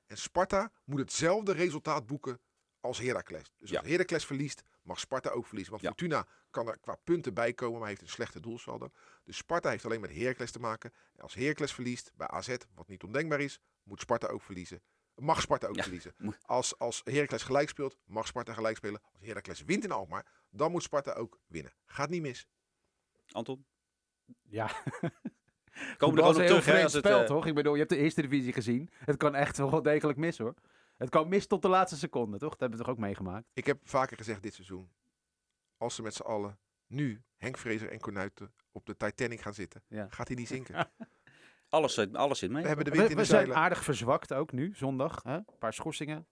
En 0.08 0.18
Sparta 0.18 0.72
moet 0.86 1.00
hetzelfde 1.00 1.52
resultaat 1.54 2.06
boeken 2.06 2.40
als 2.80 3.00
Heracles. 3.00 3.54
Dus 3.58 3.69
Ja. 3.69 3.80
als 3.80 3.88
Heracles 3.88 4.25
verliest, 4.25 4.62
mag 4.88 5.00
Sparta 5.00 5.30
ook 5.30 5.45
verliezen. 5.45 5.72
Want 5.72 5.84
Ja. 5.84 5.89
Fortuna 5.89 6.28
kan 6.50 6.68
er 6.68 6.78
qua 6.80 6.95
punten 7.04 7.34
bij 7.34 7.54
komen, 7.54 7.80
maar 7.80 7.88
heeft 7.88 8.01
een 8.01 8.07
slechte 8.07 8.39
doelsaldo. 8.39 8.89
Dus 9.24 9.38
Sparta 9.38 9.69
heeft 9.69 9.86
alleen 9.86 10.01
met 10.01 10.13
Heracles 10.16 10.51
te 10.51 10.60
maken. 10.60 10.94
En 11.16 11.22
als 11.22 11.34
Heracles 11.34 11.74
verliest 11.74 12.12
bij 12.16 12.28
AZ, 12.28 12.56
wat 12.75 12.88
niet 12.88 13.04
ondenkbaar 13.04 13.39
is, 13.39 13.60
moet 13.84 14.00
Sparta 14.01 14.28
ook 14.28 14.42
verliezen. 14.42 14.81
Mag 15.16 15.42
Sparta 15.42 15.68
ook 15.68 15.75
Ja, 15.75 15.81
verliezen. 15.81 16.13
Als, 16.42 16.80
als 16.80 17.01
Heracles 17.04 17.44
gelijk 17.44 17.69
speelt, 17.69 17.98
mag 18.06 18.28
Sparta 18.28 18.54
gelijk 18.54 18.78
spelen. 18.78 19.01
Als 19.13 19.22
Heracles 19.25 19.63
wint 19.63 19.84
in 19.84 19.92
Alkmaar, 19.92 20.25
dan 20.50 20.72
moet 20.72 20.84
Sparta 20.84 21.13
ook 21.13 21.40
winnen. 21.48 21.74
Gaat 21.86 22.10
niet 22.10 22.22
mis. 22.22 22.48
Anton? 23.31 23.66
Ja. 24.42 24.72
Komen 25.98 26.18
er 26.18 26.30
op 26.30 26.36
een 26.36 26.45
terug, 26.45 26.66
hè? 26.66 26.72
vreemd 26.72 26.83
Als 26.83 26.94
het, 26.94 27.06
spel, 27.06 27.19
eh, 27.19 27.25
toch? 27.25 27.45
Ik 27.45 27.56
bedoel, 27.56 27.74
je 27.74 27.80
hebt 27.80 27.90
de 27.90 27.98
eerste 27.98 28.22
divisie 28.22 28.54
gezien. 28.54 28.90
Het 28.98 29.18
kan 29.18 29.36
echt 29.36 29.57
wel 29.57 29.81
degelijk 29.81 30.18
mis, 30.18 30.38
hoor. 30.38 30.54
Het 30.97 31.09
kan 31.09 31.27
mis 31.27 31.47
tot 31.47 31.61
de 31.61 31.67
laatste 31.67 31.97
seconde, 31.97 32.38
toch? 32.38 32.49
Dat 32.49 32.59
hebben 32.59 32.77
we 32.77 32.83
toch 32.83 32.94
ook 32.94 32.99
meegemaakt? 32.99 33.45
Ik 33.53 33.65
heb 33.65 33.79
vaker 33.83 34.17
gezegd 34.17 34.44
dit 34.44 34.53
seizoen. 34.53 34.89
Als 35.77 35.95
ze 35.95 36.01
met 36.01 36.13
z'n 36.13 36.21
allen 36.21 36.59
nu 36.88 37.21
Henk 37.38 37.57
Vrezer 37.57 37.89
en 37.91 37.99
Cornuiten 37.99 38.53
op 38.71 38.85
de 38.85 38.97
Titanic 38.97 39.39
gaan 39.41 39.53
zitten, 39.53 39.83
Ja. 39.88 40.07
gaat 40.09 40.27
hij 40.27 40.38
niet 40.38 40.47
zinken. 40.47 40.89
alles, 41.69 41.94
zit- 41.94 42.15
alles 42.15 42.39
zit 42.39 42.51
mee. 42.51 42.61
We 42.61 42.67
hebben 42.67 42.85
de 42.85 42.91
We, 42.91 42.97
wind 42.97 43.09
in 43.09 43.17
we 43.17 43.25
zijn 43.25 43.53
aardig 43.53 43.83
verzwakt 43.83 44.33
ook 44.33 44.51
nu, 44.51 44.73
zondag. 44.75 45.23
Hè? 45.23 45.35
Een 45.35 45.45
paar 45.59 45.73
schorsingen. 45.73 46.27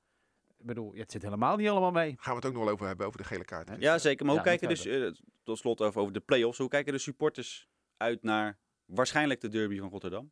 Ik 0.58 0.66
bedoel, 0.66 0.94
het 0.96 1.12
zit 1.12 1.22
helemaal 1.22 1.56
niet 1.56 1.70
allemaal 1.70 1.92
mee. 1.92 2.16
Gaan 2.20 2.32
we 2.34 2.40
het 2.40 2.46
ook 2.46 2.54
nog 2.54 2.64
wel 2.64 2.74
over 2.74 2.88
hebben, 2.88 3.06
over 3.06 3.18
de 3.18 3.26
gele 3.28 3.46
kaart. 3.46 3.72
Ja, 3.80 3.98
zeker. 3.98 4.26
Maar 4.26 4.36
hoe 4.36 4.44
Ja, 4.44 4.58
kijken 4.58 4.70
dus, 4.86 5.22
tot 5.44 5.58
slot 5.58 5.82
over, 5.82 6.02
over 6.02 6.14
de 6.14 6.20
play-offs, 6.20 6.58
hoe 6.58 6.68
kijken 6.68 6.94
de 6.94 7.00
supporters 7.00 7.68
uit 7.98 8.24
naar 8.24 8.58
waarschijnlijk 8.86 9.42
de 9.42 9.48
derby 9.50 9.80
van 9.80 9.90
Rotterdam? 9.90 10.32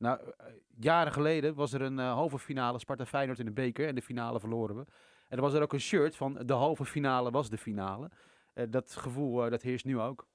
Nou, 0.00 0.20
eh, 0.20 0.46
jaren 0.78 1.12
geleden 1.12 1.54
was 1.54 1.72
er 1.72 1.80
een 1.82 1.98
eh, 1.98 2.12
halve 2.12 2.38
finale 2.38 2.78
Sparta-Feyenoord 2.78 3.38
in 3.38 3.44
de 3.44 3.52
beker. 3.52 3.86
En 3.88 3.94
de 3.94 4.02
finale 4.02 4.40
verloren 4.40 4.76
we. 4.76 4.84
En 5.28 5.36
er 5.36 5.42
was 5.42 5.54
er 5.54 5.62
ook 5.62 5.72
een 5.72 5.80
shirt 5.80 6.16
van 6.16 6.38
de 6.44 6.52
halve 6.52 6.84
finale 6.84 7.30
was 7.30 7.50
de 7.50 7.58
finale. 7.58 8.10
Eh, 8.54 8.64
dat 8.70 8.96
gevoel, 8.96 9.44
eh, 9.44 9.50
dat 9.50 9.62
heerst 9.62 9.84
nu 9.84 9.98
ook. 9.98 10.28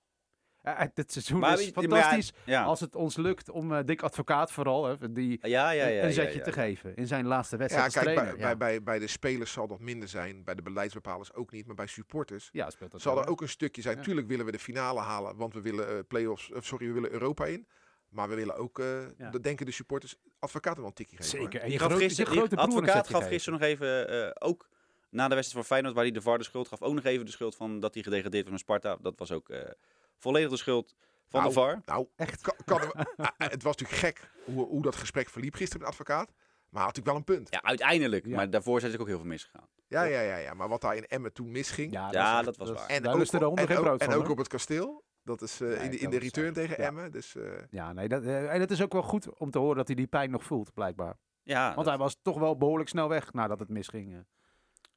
Dit 0.93 1.11
seizoen 1.11 1.39
Maar 1.39 1.59
is 1.59 1.73
maar 1.73 1.83
ja, 1.83 1.89
fantastisch. 1.89 2.33
Ja, 2.45 2.63
Als 2.63 2.79
het 2.79 2.95
ons 2.95 3.17
lukt 3.17 3.49
om 3.49 3.73
eh 3.73 3.83
Dick 3.85 4.01
Advocaat 4.01 4.51
vooral, 4.51 4.85
hè, 4.85 5.11
die 5.11 5.39
ja, 5.41 5.71
ja, 5.71 5.87
ja, 5.87 5.87
een 5.87 6.07
ja, 6.07 6.13
zetje 6.13 6.37
ja. 6.37 6.43
te 6.43 6.51
geven 6.51 6.95
in 6.95 7.07
zijn 7.07 7.25
laatste 7.25 7.55
Ja, 7.55 7.61
wedstrijd 7.61 7.93
kijk, 7.93 8.05
als 8.05 8.15
bij, 8.15 8.23
trainer. 8.23 8.41
bij, 8.41 8.49
ja. 8.49 8.57
bij, 8.57 8.83
bij 8.83 8.99
de 8.99 9.07
spelers 9.07 9.51
zal 9.51 9.67
dat 9.67 9.79
minder 9.79 10.07
zijn. 10.07 10.43
Bij 10.43 10.55
de 10.55 10.61
beleidsbepalers 10.61 11.33
ook 11.33 11.51
niet. 11.51 11.65
Maar 11.65 11.75
bij 11.75 11.87
supporters 11.87 12.49
ja, 12.51 12.69
speelt 12.69 12.91
dat 12.91 13.01
zal 13.01 13.13
wel, 13.13 13.23
er 13.23 13.29
ook 13.29 13.41
een 13.41 13.49
stukje 13.49 13.81
zijn. 13.81 13.97
Ja. 13.97 14.03
Tuurlijk 14.03 14.27
willen 14.27 14.45
we 14.45 14.51
de 14.51 14.59
finale 14.59 14.99
halen, 14.99 15.35
want 15.35 15.53
we 15.53 15.61
willen 15.61 15.87
eh 15.87 16.03
play-offs, 16.07 16.51
of 16.51 16.65
sorry, 16.65 16.87
we 16.87 16.93
willen 16.93 17.11
Europa 17.11 17.45
in. 17.45 17.67
Maar 18.15 18.29
we 18.29 18.35
willen 18.35 18.55
ook, 18.55 18.79
eh 18.79 19.01
Ja. 19.17 19.29
dat 19.29 19.43
denken 19.43 19.65
de 19.65 19.71
supporters, 19.71 20.15
advocaten 20.39 20.79
wel 20.79 20.87
een 20.89 20.93
tikje 20.95 21.15
geven. 21.17 21.37
hoor. 21.37 21.41
Zeker. 21.51 21.61
En 21.65 21.71
je 21.71 21.79
gaf 21.79 21.93
gisteren, 21.93 22.37
een 22.37 22.57
advocaat 22.57 23.07
gaf 23.09 23.27
gisteren 23.27 23.59
nog 23.59 23.67
even, 23.69 24.07
eh, 24.09 24.47
ook 24.47 24.69
na 25.09 25.27
de 25.27 25.35
wedstrijd 25.35 25.65
van 25.65 25.75
Feyenoord, 25.75 25.93
waar 25.95 26.03
hij 26.03 26.13
de 26.13 26.21
VAR 26.21 26.37
de 26.37 26.43
schuld 26.43 26.67
gaf, 26.67 26.81
ook 26.81 26.93
nog 26.93 27.03
even 27.03 27.25
de 27.25 27.31
schuld 27.31 27.55
van 27.55 27.79
dat 27.79 27.93
hij 27.93 28.03
gedegradeerd 28.03 28.43
was 28.43 28.51
met 28.51 28.61
Sparta. 28.61 28.97
Dat 29.01 29.13
was 29.19 29.31
ook 29.31 29.49
eh, 29.49 29.71
volledig 30.17 30.49
de 30.49 30.57
schuld 30.57 30.95
van 31.27 31.39
Nou, 31.41 31.53
de 31.53 31.59
VAR. 31.59 31.81
Nou, 31.85 32.07
Echt? 32.15 32.41
kan, 32.41 32.55
kan 32.65 32.81
er- 32.81 32.93
ah, 33.17 33.25
ah, 33.37 33.49
het 33.49 33.63
was 33.63 33.75
natuurlijk 33.77 33.99
gek 33.99 34.29
hoe, 34.45 34.67
hoe 34.67 34.81
dat 34.81 34.95
gesprek 34.95 35.29
verliep 35.29 35.53
gisteren 35.55 35.81
met 35.85 35.91
de 35.97 36.03
advocaat. 36.03 36.31
Maar 36.69 36.83
had 36.83 36.95
natuurlijk 36.95 37.05
wel 37.27 37.35
een 37.35 37.43
punt. 37.43 37.53
Ja, 37.53 37.63
uiteindelijk. 37.69 38.25
Ja. 38.25 38.35
Maar 38.35 38.49
daarvoor 38.49 38.79
zijn 38.79 38.91
ze 38.91 38.99
ook 38.99 39.07
heel 39.07 39.17
veel 39.17 39.27
misgegaan. 39.27 39.67
Ja, 39.87 40.03
ja, 40.03 40.21
ja, 40.21 40.35
ja. 40.35 40.53
Maar 40.53 40.67
wat 40.69 40.81
daar 40.81 40.95
in 40.95 41.05
Emmen 41.05 41.33
toen 41.33 41.51
misging. 41.51 41.91
Ja, 41.91 42.41
dat 42.41 42.57
was 42.57 42.71
waar. 42.71 42.87
En 42.87 43.03
daar 43.03 43.13
ook, 43.15 43.29
de 43.29 43.37
en 43.37 43.43
ook, 43.43 43.99
en 43.99 44.27
op 44.29 44.37
het 44.37 44.47
kasteel. 44.47 45.03
Dat 45.25 45.41
is 45.41 45.61
eh, 45.61 45.67
Nee, 45.67 45.77
in, 45.77 45.91
de, 45.91 45.97
in 45.97 46.09
de 46.09 46.17
return 46.17 46.53
tegen 46.53 46.81
Ja. 46.81 46.87
Emmen. 46.87 47.11
Dus 47.11 47.35
eh, 47.35 47.51
Ja, 47.69 47.93
nee, 47.93 48.07
dat, 48.07 48.23
eh, 48.23 48.53
en 48.53 48.59
het 48.59 48.71
is 48.71 48.81
ook 48.81 48.93
wel 48.93 49.01
goed 49.03 49.37
om 49.37 49.51
te 49.51 49.59
horen 49.59 49.75
dat 49.77 49.87
hij 49.87 49.95
die 49.95 50.07
pijn 50.07 50.31
nog 50.31 50.43
voelt, 50.43 50.73
blijkbaar. 50.73 51.17
Ja, 51.43 51.63
Want 51.63 51.75
dat- 51.75 51.85
hij 51.85 51.97
was 51.97 52.17
toch 52.21 52.37
wel 52.39 52.57
behoorlijk 52.57 52.89
snel 52.89 53.09
weg 53.09 53.33
nadat 53.33 53.59
het 53.59 53.69
misging. 53.69 54.13
eh. 54.13 54.19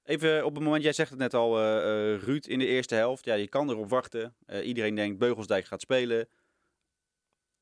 Even 0.04 0.44
op 0.44 0.54
het 0.54 0.64
moment, 0.64 0.82
jij 0.82 0.92
zegt 0.92 1.11
het 1.11 1.18
net 1.18 1.35
al, 1.35 1.58
eh, 1.58 1.76
eh, 2.14 2.20
Ruud 2.23 2.47
in 2.47 2.58
de 2.58 2.66
eerste 2.66 2.94
helft. 2.94 3.25
Ja, 3.25 3.35
je 3.35 3.49
kan 3.49 3.70
erop 3.70 3.88
wachten. 3.90 4.35
Eh, 4.47 4.66
iedereen 4.66 4.94
denkt 4.94 5.18
Beugelsdijk 5.18 5.64
gaat 5.64 5.80
spelen. 5.80 6.28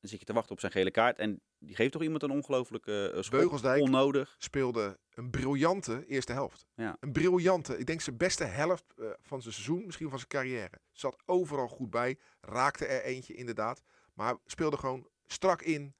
Dan 0.00 0.10
zit 0.10 0.18
je 0.20 0.24
te 0.26 0.32
wachten 0.32 0.52
op 0.52 0.60
zijn 0.60 0.72
gele 0.72 0.90
kaart. 0.90 1.18
En 1.18 1.40
die 1.66 1.76
geeft 1.76 1.92
toch 1.92 2.02
iemand 2.02 2.22
een 2.22 2.30
ongelofelijke 2.30 3.12
uh, 3.14 3.22
schop. 3.22 3.38
Beugelsdijk 3.38 3.82
Onnodig. 3.82 4.36
speelde 4.38 4.98
een 5.14 5.30
briljante 5.30 6.04
eerste 6.06 6.32
helft. 6.32 6.66
Ja. 6.74 6.96
Een 7.00 7.12
briljante, 7.12 7.78
ik 7.78 7.86
denk 7.86 8.00
zijn 8.00 8.16
beste 8.16 8.44
helft 8.44 8.84
eh, 8.96 9.06
van 9.22 9.42
zijn 9.42 9.54
seizoen, 9.54 9.86
misschien 9.86 10.08
van 10.08 10.18
zijn 10.18 10.30
carrière. 10.30 10.80
Zat 10.92 11.22
overal 11.24 11.68
goed 11.68 11.90
bij, 11.90 12.18
raakte 12.40 12.86
er 12.86 13.02
eentje 13.02 13.34
inderdaad. 13.34 13.82
Maar 14.14 14.36
speelde 14.44 14.76
gewoon 14.76 15.08
strak 15.26 15.62
in. 15.62 15.94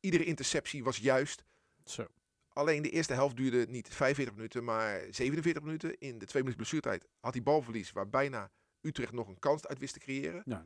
Iedere 0.00 0.24
interceptie 0.24 0.84
was 0.84 0.96
juist. 0.96 1.44
Zo. 1.84 2.06
Alleen 2.48 2.82
de 2.82 2.90
eerste 2.90 3.12
helft 3.12 3.36
duurde 3.36 3.66
niet 3.68 3.88
45 3.88 4.34
minuten, 4.34 4.64
maar 4.64 5.06
47 5.10 5.62
minuten. 5.62 5.98
In 5.98 6.18
de 6.18 6.26
twee 6.26 6.42
minuten 6.42 6.56
blessuretijd 6.56 7.08
had 7.20 7.34
hij 7.34 7.42
balverlies 7.42 7.92
waar 7.92 8.08
bijna 8.08 8.50
Utrecht 8.80 9.12
nog 9.12 9.28
een 9.28 9.38
kans 9.38 9.66
uit 9.66 9.78
wist 9.78 9.92
te 9.92 9.98
creëren. 9.98 10.42
Ja. 10.44 10.64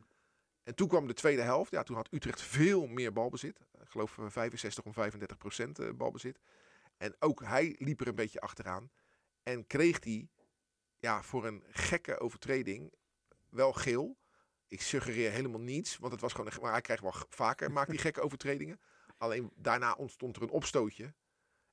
En 0.67 0.75
toen 0.75 0.89
kwam 0.89 1.07
de 1.07 1.13
tweede 1.13 1.43
helft. 1.43 1.71
Ja, 1.71 1.83
toen 1.83 1.97
had 1.97 2.13
Utrecht 2.13 2.43
veel 2.43 2.87
meer 2.87 3.13
balbezit. 3.13 3.59
Ik 3.81 3.89
geloof 3.89 4.19
eh, 4.19 4.25
65 4.29 4.85
om 4.85 4.93
35 4.93 5.37
procent 5.37 5.79
eh, 5.79 5.91
balbezit. 5.95 6.39
En 6.97 7.17
ook 7.19 7.45
hij 7.45 7.75
liep 7.79 8.01
er 8.01 8.09
een 8.09 8.15
beetje 8.15 8.41
achteraan. 8.41 8.91
En 9.43 9.67
kreeg 9.67 10.05
hij 10.05 10.29
ja, 10.99 11.23
voor 11.23 11.47
een 11.47 11.65
gekke 11.71 12.19
overtreding 12.19 12.93
wel 13.49 13.73
geel. 13.73 14.17
Ik 14.69 14.81
suggereer 14.81 15.31
helemaal 15.31 15.61
niets, 15.61 15.99
want 15.99 16.13
het 16.13 16.21
was 16.21 16.33
gewoon 16.33 16.51
een, 16.53 16.61
maar 16.61 16.73
hij 16.73 16.81
krijgt 16.81 17.03
wel 17.03 17.15
vaker 17.29 17.73
maakt 17.73 17.89
hij 17.89 17.99
gekke 17.99 18.21
overtredingen. 18.27 18.81
Alleen 19.17 19.53
daarna 19.55 19.93
ontstond 19.93 20.37
er 20.37 20.43
een 20.43 20.51
opstootje. 20.51 21.15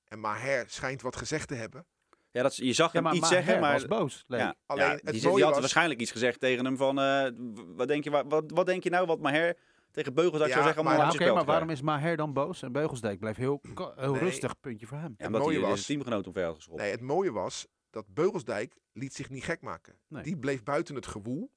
En 0.04 0.20
Maher 0.20 0.70
schijnt 0.70 1.02
wat 1.02 1.16
gezegd 1.16 1.48
te 1.48 1.56
hebben. 1.56 1.86
Ja, 2.34 2.42
dat, 2.44 2.56
je 2.56 2.74
zag 2.74 2.88
Ja, 2.88 2.94
hem 2.94 3.04
maar, 3.04 3.12
iets 3.13 3.22
maar 3.22 3.32
zeggen, 3.32 3.60
maar... 3.60 3.74
was 3.74 3.86
boos. 3.86 4.24
Ja, 4.28 4.56
Alleen 4.66 4.84
ja, 4.86 4.92
het 4.92 5.06
die, 5.06 5.22
die 5.22 5.30
had 5.30 5.40
was- 5.52 5.60
waarschijnlijk 5.60 6.00
iets 6.00 6.12
gezegd 6.12 6.40
tegen 6.40 6.66
hem 6.66 6.78
van... 6.78 7.00
eh, 7.00 7.30
wat, 7.75 7.88
denk 7.88 8.04
je, 8.04 8.10
wa- 8.10 8.25
wat, 8.28 8.44
wat 8.54 8.66
denk 8.66 8.84
je 8.84 8.90
nou 8.90 9.06
wat 9.06 9.20
Maher 9.20 9.58
tegen 9.92 10.13
Beugelsdijk 10.13 10.50
Ja, 10.50 10.56
zou 10.56 10.63
zeggen 10.66 10.84
om 10.84 10.98
maar- 10.98 10.98
maar 11.28 11.40
te 11.42 11.46
waarom 11.46 11.70
is 11.70 11.82
Maher 11.82 12.18
dan 12.18 12.34
boos? 12.34 12.62
En 12.62 12.72
Beugelsdijk 12.72 13.20
bleef 13.20 13.36
heel, 13.36 13.62
ko- 13.74 13.94
heel 13.96 14.12
Nee. 14.12 14.22
rustig, 14.22 14.60
puntje 14.60 14.86
voor 14.88 14.98
hem. 14.98 15.08
Ja, 15.10 15.13
het 15.18 15.25
omdat 15.25 15.42
mooie 15.42 15.60
hij 15.60 15.70
was- 15.70 15.86
zijn 15.86 15.98
teamgenoot 15.98 16.28
omver 16.28 16.44
had 16.44 16.56
geschopt. 16.56 16.80
Nee, 16.80 16.92
het 16.92 17.02
mooie 17.02 17.32
was 17.32 17.68
dat 17.90 18.06
Beugelsdijk 18.08 18.75
liet 18.92 19.13
zich 19.13 19.30
niet 19.30 19.44
gek 19.44 19.62
maken. 19.62 20.00
Nee. 20.08 20.24
Die 20.24 20.38
bleef 20.38 20.63
buiten 20.63 20.96
het 20.96 21.06
gewoel. 21.08 21.52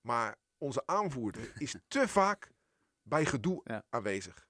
Maar 0.00 0.36
onze 0.58 0.82
aanvoerder 0.86 1.52
is 1.58 1.74
te 1.88 2.08
vaak 2.08 2.52
bij 3.02 3.24
gedoe 3.24 3.60
Ja. 3.64 3.84
aanwezig. 3.90 4.48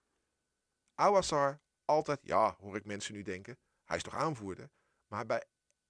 Awassar 0.94 1.60
altijd, 1.84 2.18
ja, 2.22 2.56
hoor 2.60 2.76
ik 2.76 2.84
mensen 2.84 3.14
nu 3.14 3.22
denken, 3.22 3.58
hij 3.84 3.96
is 3.96 4.02
toch 4.02 4.14
aanvoerder. 4.14 4.70
Maar 5.12 5.26
bij 5.26 5.44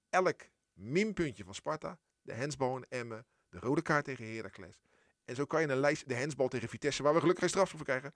elk 0.09 0.41
minpuntje 0.73 1.45
van 1.45 1.55
Sparta, 1.55 1.99
de 2.23 2.33
hensbal 2.33 2.76
in 2.76 2.87
Emmen, 2.88 3.26
de 3.49 3.59
rode 3.59 3.83
kaart 3.83 4.05
tegen 4.05 4.35
Heracles. 4.35 4.81
En 5.25 5.35
zo 5.35 5.45
kan 5.45 5.61
je 5.61 5.69
een 5.69 5.76
lijst, 5.76 6.09
de 6.09 6.14
hensbal 6.14 6.49
tegen 6.49 6.69
Vitesse, 6.69 7.02
waar 7.02 7.12
we 7.12 7.21
gelukkig 7.21 7.43
geen 7.43 7.52
strafschop 7.52 7.79
voor 7.79 7.88
krijgen. 7.88 8.14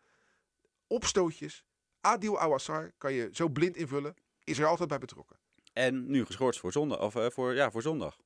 Opstootjes, 0.86 1.64
Adil 2.00 2.40
Awassar 2.40 2.92
kan 2.98 3.12
je 3.12 3.28
zo 3.32 3.48
blind 3.48 3.76
invullen, 3.76 4.14
is 4.44 4.58
er 4.58 4.66
altijd 4.66 4.88
bij 4.88 4.98
betrokken. 4.98 5.38
En 5.72 6.10
nu 6.10 6.24
geschorst 6.24 6.60
voor 6.60 6.72
zondag. 6.72 7.00
Of, 7.00 7.14
eh, 7.14 7.30
voor, 7.30 7.54
ja, 7.54 7.70
voor 7.70 7.82
zondag. 7.82 8.16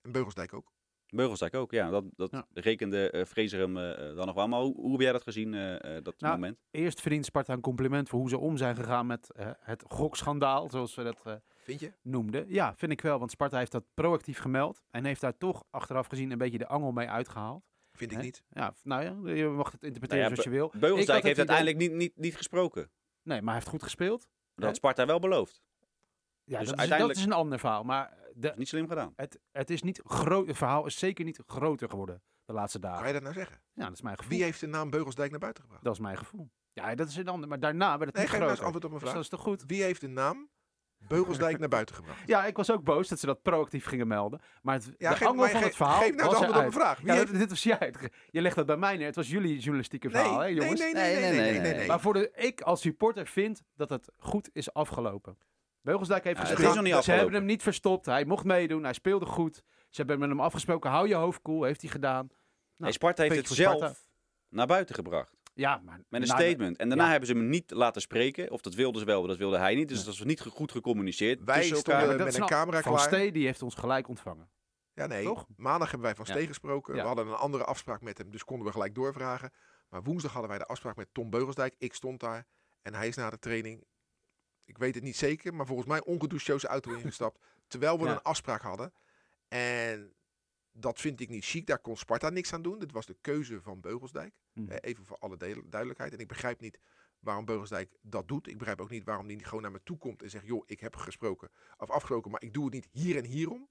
En 0.00 0.12
Beugelsdijk 0.12 0.52
ook. 0.52 0.72
Beugelsdijk 1.14 1.54
ook, 1.54 1.70
ja. 1.70 1.90
Dat, 1.90 2.04
dat 2.16 2.30
Ja. 2.30 2.46
rekende 2.52 3.10
eh 3.10 3.24
Fraser 3.24 3.60
hem 3.60 3.76
eh, 3.78 4.16
dan 4.16 4.26
nog 4.26 4.34
wel. 4.34 4.48
Maar 4.48 4.60
hoe, 4.60 4.74
hoe 4.74 4.90
heb 4.92 5.00
jij 5.00 5.12
dat 5.12 5.22
gezien, 5.22 5.54
eh, 5.54 5.96
eh, 5.96 6.04
dat 6.04 6.20
Nou, 6.20 6.32
moment? 6.34 6.58
Eerst 6.70 7.00
verdient 7.00 7.24
Sparta 7.24 7.52
een 7.52 7.60
compliment 7.60 8.08
voor 8.08 8.18
hoe 8.18 8.28
ze 8.28 8.38
om 8.38 8.56
zijn 8.56 8.76
gegaan 8.76 9.06
met 9.06 9.30
eh, 9.32 9.50
het 9.60 9.84
gokschandaal, 9.88 10.70
zoals 10.70 10.94
we 10.94 11.02
dat 11.02 11.22
eh, 11.26 11.34
Vind 11.56 11.80
je? 11.80 11.92
noemden. 12.02 12.44
Ja, 12.48 12.74
vind 12.76 12.92
ik 12.92 13.00
wel, 13.00 13.18
want 13.18 13.30
Sparta 13.30 13.58
heeft 13.58 13.72
dat 13.72 13.84
proactief 13.94 14.38
gemeld 14.38 14.82
en 14.90 15.04
heeft 15.04 15.20
daar 15.20 15.36
toch 15.36 15.64
achteraf 15.70 16.06
gezien 16.06 16.30
een 16.30 16.38
beetje 16.38 16.58
de 16.58 16.66
angel 16.66 16.92
mee 16.92 17.08
uitgehaald. 17.08 17.64
Vind 17.92 18.10
ik 18.10 18.16
Hè? 18.16 18.22
niet. 18.22 18.42
Ja, 18.48 18.74
nou 18.82 19.02
ja, 19.02 19.34
je 19.34 19.46
mag 19.48 19.72
het 19.72 19.82
interpreteren 19.82 20.24
Nou 20.24 20.34
ja, 20.36 20.42
zoals 20.42 20.44
je 20.44 20.50
wil. 20.50 20.80
Beugelsdijk 20.80 21.22
heeft 21.22 21.38
uiteindelijk 21.38 21.76
niet, 21.76 21.92
niet, 21.92 22.16
niet 22.16 22.36
gesproken. 22.36 22.90
Nee, 23.22 23.38
maar 23.38 23.46
hij 23.46 23.54
heeft 23.54 23.68
goed 23.68 23.82
gespeeld. 23.82 24.28
Dat 24.54 24.64
had? 24.64 24.76
Sparta 24.76 25.06
wel 25.06 25.18
beloofd. 25.18 25.62
Ja, 26.44 26.58
Dus 26.58 26.68
dat, 26.68 26.78
uiteindelijk- 26.78 27.16
is, 27.18 27.22
dat 27.22 27.30
is 27.30 27.36
een 27.38 27.42
ander 27.44 27.58
verhaal. 27.58 27.84
Maar 27.84 28.18
de, 28.34 28.52
Niet 28.56 28.68
slim 28.68 28.88
gedaan. 28.88 29.12
het, 29.16 29.38
het, 29.52 29.70
is 29.70 29.82
niet 29.82 30.00
groot, 30.04 30.46
het 30.46 30.56
verhaal 30.56 30.86
is 30.86 30.98
zeker 30.98 31.24
niet 31.24 31.40
groter 31.46 31.88
geworden 31.88 32.22
de 32.44 32.52
laatste 32.52 32.78
Kan 32.78 32.90
dagen. 32.90 33.06
je 33.06 33.12
dat 33.12 33.22
nou 33.22 33.34
zeggen? 33.34 33.62
Ja, 33.72 33.84
dat 33.84 33.92
is 33.92 34.02
mijn 34.02 34.16
gevoel. 34.16 34.32
Wie 34.32 34.42
heeft 34.42 34.60
de 34.60 34.66
naam 34.66 34.90
Beugelsdijk 34.90 35.30
naar 35.30 35.40
buiten 35.40 35.62
gebracht? 35.62 35.84
Dat 35.84 35.92
is 35.92 36.00
mijn 36.00 36.16
gevoel. 36.16 36.50
Ja, 36.72 36.94
dat 36.94 37.08
is 37.08 37.16
een 37.16 37.28
ander. 37.28 37.48
Maar 37.48 37.60
daarna 37.60 37.98
werd 37.98 38.04
het 38.04 38.12
Nee, 38.14 38.22
niet 38.22 38.30
geef 38.30 38.38
nou 38.38 38.50
eens 38.50 38.60
groter. 38.60 38.64
antwoord 38.64 38.84
op 38.84 38.90
mijn 38.90 39.02
Dus 39.02 39.02
dat 39.02 39.10
vraag. 39.10 39.22
is 39.22 39.28
toch 39.28 39.60
goed? 39.60 39.70
Wie 39.76 39.82
heeft 39.82 40.00
de 40.00 40.08
naam 40.08 40.50
Beugelsdijk 40.98 41.58
naar 41.58 41.68
buiten 41.68 41.94
gebracht? 41.94 42.22
Ja, 42.26 42.44
ik 42.44 42.56
was 42.56 42.70
ook 42.70 42.84
boos 42.84 43.08
dat 43.08 43.18
ze 43.18 43.26
dat 43.26 43.42
proactief 43.42 43.84
gingen 43.86 44.06
melden. 44.08 44.40
Maar 44.62 44.74
het, 44.74 44.94
Ja, 44.98 45.10
de 45.10 45.16
geef, 45.16 45.28
angel 45.28 45.48
van 45.48 45.62
het 45.62 45.76
verhaal 45.76 46.00
geef 46.00 46.14
nou 46.14 46.28
was 46.30 46.38
het 46.38 46.48
antwoord 46.48 46.48
op 46.54 46.60
mijn 46.60 46.72
vraag. 46.72 46.98
Wie 46.98 47.06
Ja, 47.06 47.14
heeft... 47.14 47.26
dat- 47.30 47.38
dit 47.38 47.48
was 47.48 47.62
jij. 47.62 47.94
Je 48.30 48.40
legt 48.40 48.56
dat 48.56 48.66
bij 48.66 48.76
mij 48.76 48.96
neer. 48.96 49.06
Het 49.06 49.16
was 49.16 49.28
jullie 49.30 49.58
journalistieke 49.58 50.10
verhaal, 50.10 50.38
hè, 50.38 50.44
nee, 50.46 50.54
jongens? 50.54 50.80
nee, 50.80 50.92
nee, 50.94 51.14
nee, 51.14 51.30
nee, 51.30 51.50
nee, 51.50 51.60
nee, 51.60 51.74
nee. 51.74 51.86
Maar 51.86 52.00
voor 52.00 52.12
de, 52.12 52.30
ik 52.34 52.60
als 52.60 52.80
supporter 52.80 53.26
vind 53.26 53.62
dat 53.74 53.88
het 53.90 54.10
goed 54.16 54.50
is 54.52 54.72
afgelopen. 54.72 55.36
Beugelsdijk 55.82 56.24
heeft 56.24 56.36
Ja, 56.36 56.42
het 56.42 56.50
gespeeld. 56.52 56.70
is 56.70 56.74
nog 56.76 56.84
niet 56.84 56.92
Ze 56.92 56.98
afgelopen. 56.98 57.22
hebben 57.24 57.40
hem 57.46 57.50
niet 57.50 57.62
verstopt. 57.62 58.06
Hij 58.06 58.24
mocht 58.24 58.44
meedoen. 58.44 58.82
Hij 58.84 58.92
speelde 58.92 59.26
goed. 59.26 59.54
Ze 59.88 59.96
hebben 60.00 60.18
met 60.18 60.28
hem 60.28 60.40
afgesproken. 60.40 60.90
Hou 60.90 61.08
je 61.08 61.14
hoofd 61.14 61.42
koel. 61.42 61.62
Heeft 61.62 61.80
hij 61.80 61.90
gedaan. 61.90 62.28
nee, 62.76 62.92
Sparta 62.92 63.22
heeft 63.22 63.36
het 63.36 63.48
zelf 63.48 63.76
Sparta. 63.76 63.94
naar 64.48 64.66
buiten 64.66 64.94
gebracht. 64.94 65.36
Ja, 65.54 65.80
maar... 65.84 66.00
Met 66.08 66.22
een 66.22 66.28
nou, 66.28 66.40
statement. 66.42 66.76
En 66.76 66.88
daarna 66.88 67.04
ja. 67.04 67.10
hebben 67.10 67.28
ze 67.28 67.34
hem 67.34 67.48
niet 67.48 67.70
laten 67.70 68.00
spreken. 68.02 68.50
Of 68.50 68.60
dat 68.60 68.74
wilden 68.74 69.00
ze 69.00 69.06
wel, 69.06 69.18
maar 69.18 69.28
dat 69.28 69.38
wilde 69.38 69.58
hij 69.58 69.74
niet. 69.74 69.88
Dus 69.88 69.96
dat 69.96 70.06
was 70.06 70.24
niet 70.24 70.40
goed 70.40 70.72
gecommuniceerd 70.72 71.44
Wij 71.44 71.62
stonden 71.62 71.92
elkaar. 71.92 72.08
dat 72.16 72.24
met 72.24 72.34
een 72.34 72.40
nou- 72.40 72.52
camera 72.52 72.80
Van 72.82 72.94
klaar. 72.94 73.06
Stee 73.06 73.32
die 73.32 73.44
heeft 73.46 73.62
ons 73.62 73.74
gelijk 73.74 74.08
ontvangen. 74.08 74.50
Ja, 74.94 75.06
nee. 75.06 75.24
Toch? 75.24 75.46
Maandag 75.56 75.90
hebben 75.90 76.06
wij 76.06 76.14
van 76.16 76.24
Ja. 76.28 76.32
Steen 76.34 76.46
gesproken. 76.46 76.94
Ja. 76.94 77.00
We 77.00 77.06
hadden 77.06 77.26
een 77.26 77.34
andere 77.34 77.64
afspraak 77.64 78.00
met 78.02 78.18
hem, 78.18 78.30
dus 78.30 78.44
konden 78.44 78.66
we 78.66 78.72
gelijk 78.72 78.94
doorvragen. 78.94 79.52
Maar 79.88 80.02
woensdag 80.02 80.32
hadden 80.32 80.50
wij 80.50 80.58
de 80.58 80.66
afspraak 80.66 80.96
met 80.96 81.08
Tom 81.12 81.30
Beugelsdijk. 81.30 81.74
Ik 81.78 81.94
stond 81.94 82.20
daar 82.20 82.46
en 82.82 82.94
hij 82.94 83.08
is 83.08 83.16
na 83.16 83.30
de 83.30 83.38
training, 83.38 83.84
ik 84.64 84.78
weet 84.78 84.94
het 84.94 85.04
niet 85.04 85.16
zeker, 85.16 85.54
maar 85.54 85.66
volgens 85.66 85.88
mij 85.88 86.02
ongedoucht 86.04 86.44
zijn 86.44 86.60
auto 86.60 86.92
ingestapt. 86.94 87.38
terwijl 87.66 87.98
we 87.98 88.04
Ja. 88.04 88.10
een 88.12 88.22
afspraak 88.22 88.62
hadden. 88.62 88.92
En 89.48 90.14
dat 90.72 91.00
vind 91.00 91.20
ik 91.20 91.28
niet 91.28 91.44
chic. 91.44 91.66
Daar 91.66 91.78
kon 91.78 91.96
Sparta 91.96 92.30
niks 92.30 92.52
aan 92.52 92.62
doen. 92.62 92.78
Dit 92.78 92.92
was 92.92 93.06
de 93.06 93.16
keuze 93.20 93.60
van 93.62 93.80
Beugelsdijk. 93.80 94.34
Mhm. 94.52 94.72
Even 94.72 95.04
voor 95.04 95.16
alle 95.18 95.36
duidelijkheid. 95.68 96.12
En 96.12 96.18
ik 96.18 96.28
begrijp 96.28 96.60
niet 96.60 96.78
waarom 97.18 97.44
Beugelsdijk 97.44 97.96
dat 98.02 98.28
doet. 98.28 98.46
Ik 98.48 98.58
begrijp 98.58 98.80
ook 98.80 98.90
niet 98.90 99.04
waarom 99.04 99.26
hij 99.26 99.34
niet 99.34 99.46
gewoon 99.46 99.62
naar 99.62 99.70
me 99.72 99.80
toe 99.84 99.98
komt 99.98 100.22
en 100.22 100.30
zegt: 100.30 100.46
joh, 100.46 100.62
ik 100.66 100.80
heb 100.80 100.96
gesproken 100.96 101.50
of 101.78 101.90
afgesproken, 101.90 102.30
maar 102.30 102.42
ik 102.42 102.52
doe 102.54 102.64
het 102.64 102.72
niet 102.74 102.88
hier 102.92 103.16
en 103.16 103.24
hierom. 103.24 103.68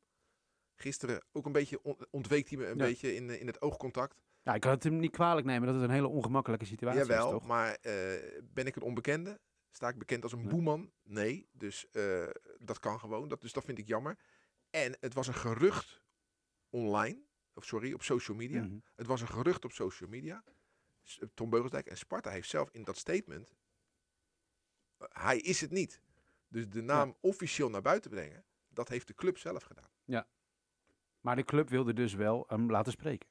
Gisteren 0.75 1.23
ook 1.31 1.45
een 1.45 1.51
beetje 1.51 1.81
on- 1.83 2.05
ontweek 2.09 2.49
hij 2.49 2.57
me 2.57 2.65
een 2.65 2.77
Ja. 2.77 2.83
beetje 2.85 3.15
in, 3.15 3.29
eh, 3.29 3.39
in 3.39 3.47
het 3.47 3.61
oogcontact. 3.61 4.15
Ja, 4.43 4.53
ik 4.53 4.61
kan 4.61 4.71
het 4.71 4.83
hem 4.83 4.99
niet 4.99 5.11
kwalijk 5.11 5.45
nemen 5.45 5.65
dat 5.67 5.75
het 5.75 5.83
een 5.83 5.89
hele 5.95 6.07
ongemakkelijke 6.07 6.65
situatie 6.65 6.99
Jawel, 6.99 7.25
is, 7.25 7.31
toch? 7.31 7.47
maar 7.47 7.77
eh, 7.81 7.93
ben 8.43 8.65
ik 8.65 8.75
een 8.75 8.81
onbekende? 8.81 9.39
Sta 9.71 9.87
ik 9.89 9.97
bekend 9.97 10.23
als 10.23 10.31
een 10.31 10.47
boeman? 10.47 10.91
Nee, 11.03 11.47
dus 11.51 11.89
eh, 11.89 12.27
dat 12.57 12.79
kan 12.79 12.99
gewoon. 12.99 13.27
Dat, 13.27 13.41
dus 13.41 13.53
dat 13.53 13.63
vind 13.63 13.77
ik 13.77 13.87
jammer. 13.87 14.17
En 14.69 14.97
het 14.99 15.13
was 15.13 15.27
een 15.27 15.33
gerucht 15.33 16.01
online, 16.69 17.21
of 17.53 17.65
sorry, 17.65 17.93
op 17.93 18.01
social 18.03 18.37
media. 18.37 18.61
Mhm. 18.63 18.77
Het 18.95 19.07
was 19.07 19.21
een 19.21 19.27
gerucht 19.27 19.65
op 19.65 19.71
social 19.71 20.09
media. 20.09 20.43
Tom 21.33 21.49
Beugelsdijk 21.49 21.87
en 21.87 21.97
Sparta 21.97 22.29
heeft 22.29 22.49
zelf 22.49 22.69
in 22.71 22.83
dat 22.83 22.97
statement. 22.97 23.55
eh, 24.97 25.07
hij 25.09 25.37
is 25.37 25.61
het 25.61 25.71
niet. 25.71 26.01
Dus 26.47 26.69
de 26.69 26.81
naam 26.81 27.15
officieel 27.21 27.69
naar 27.69 27.81
buiten 27.81 28.11
brengen, 28.11 28.45
dat 28.69 28.89
heeft 28.89 29.07
de 29.07 29.13
club 29.13 29.37
zelf 29.37 29.63
gedaan. 29.63 29.89
Maar 31.19 31.35
de 31.35 31.43
club 31.43 31.69
wilde 31.69 31.93
dus 31.93 32.13
wel 32.13 32.43
hem 32.47 32.71
laten 32.71 32.91
spreken. 32.91 33.29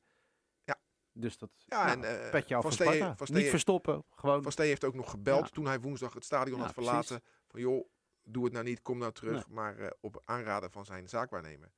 Ja. 1.13 1.21
Dus 1.21 1.39
dat 1.39 1.51
Ja, 1.67 1.85
nou, 1.95 2.05
en 2.07 2.25
eh, 2.25 2.31
petje 2.31 2.55
af 2.57 2.63
Van 2.63 2.73
Sparta. 2.73 3.17
Van 3.17 3.27
Niet 3.37 3.49
verstoppen, 3.49 4.05
gewoon. 4.11 4.43
Van 4.43 4.53
Stee 4.53 4.69
heeft 4.69 4.85
ook 4.85 4.95
nog 4.95 5.11
gebeld 5.11 5.45
Ja. 5.45 5.51
toen 5.53 5.67
hij 5.67 5.81
woensdag 5.81 6.13
het 6.15 6.25
stadion 6.25 6.59
Ja, 6.59 6.65
had 6.65 6.75
precies. 6.75 6.91
verlaten. 6.93 7.21
Van 7.49 7.61
joh, 7.61 7.89
doe 8.23 8.45
het 8.45 8.53
nou 8.53 8.65
niet, 8.65 8.83
kom 8.83 8.99
nou 8.99 9.13
terug. 9.13 9.49
Maar 9.49 9.79
eh, 9.79 9.91
op 10.01 10.23
aanraden 10.25 10.71
van 10.71 10.85
zijn 10.85 11.09
zaakwaarnemer 11.09 11.73